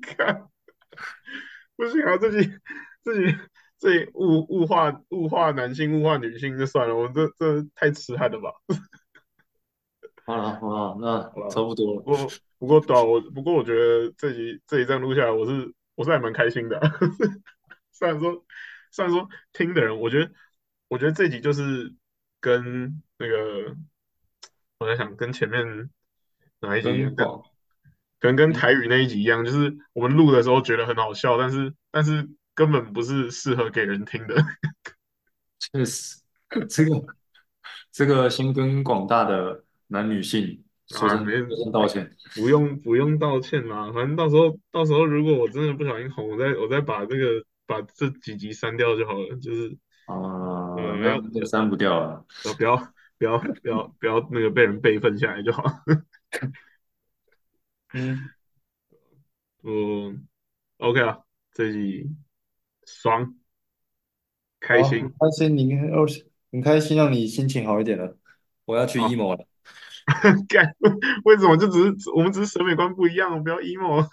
[0.00, 0.48] 看
[1.76, 2.48] 不行啊，自己
[3.02, 3.36] 自己
[3.78, 8.50] 自己物物化物化男性物化女性就算了，我这这太痴汉了吧？
[10.30, 12.00] 好了好了，那，差不多了。
[12.02, 12.28] 不过
[12.58, 16.90] 不过对啊，我不过我觉得这集这一站录下来，我是我是还蛮开心的啊
[17.92, 18.44] 虽然说
[18.90, 20.32] 虽然说听的人，我觉得
[20.88, 21.92] 我觉得这集就是
[22.40, 23.76] 跟那个
[24.78, 25.90] 我在想跟前面
[26.60, 27.14] 哪一集一样，
[28.18, 34.34] 可能跟嗯，台语那一集一样，就是我们录的时候觉得很好笑，但是但是根本不是适合给人听的。
[35.60, 36.20] 确实，
[36.68, 37.06] 这个
[37.92, 42.10] 这个先跟广大的男女性说啊，没声说声道歉。
[42.34, 49.76] 不用不用道歉啦，反正到时候到时候如果我真的不小心红，我再我再把这个把这几集删掉就好了，就是
[50.06, 52.24] 啊、呃要那那删不掉了。
[52.44, 52.76] 呃不要
[53.18, 55.62] 不要不要不要那个被人备份下来就好。
[57.92, 58.30] 嗯，
[59.62, 60.14] 我
[60.78, 61.18] ，OK 啊，
[61.52, 62.10] 这一集
[62.86, 63.34] 爽
[64.60, 66.06] 开心开心你哦，
[66.52, 68.16] 很开心让你心情好一点了。
[68.64, 69.44] 我要去啊，emo 了
[70.48, 70.74] 干
[71.24, 74.06] 为什么就只是我们只是审美观不一样，不要 emo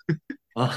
[0.54, 0.70] 啊！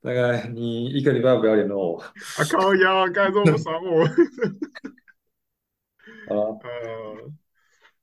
[0.00, 1.98] 大概你一个礼拜不要联络我。
[2.00, 2.10] 啊
[2.50, 4.04] 靠腰，干这么不 爽我。
[6.28, 6.58] 好了，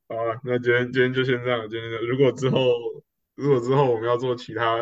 [0.07, 2.59] 呃，好了，那今天今天就先这样，今天如果之后
[3.35, 4.75] 如果之后我们要做其他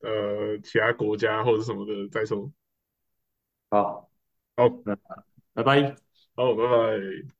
[0.00, 2.52] 呃其他国家或者什么的再说。
[3.70, 4.10] 好，
[4.56, 4.96] 好，那
[5.54, 5.96] 拜拜。
[6.34, 7.37] 好，拜拜。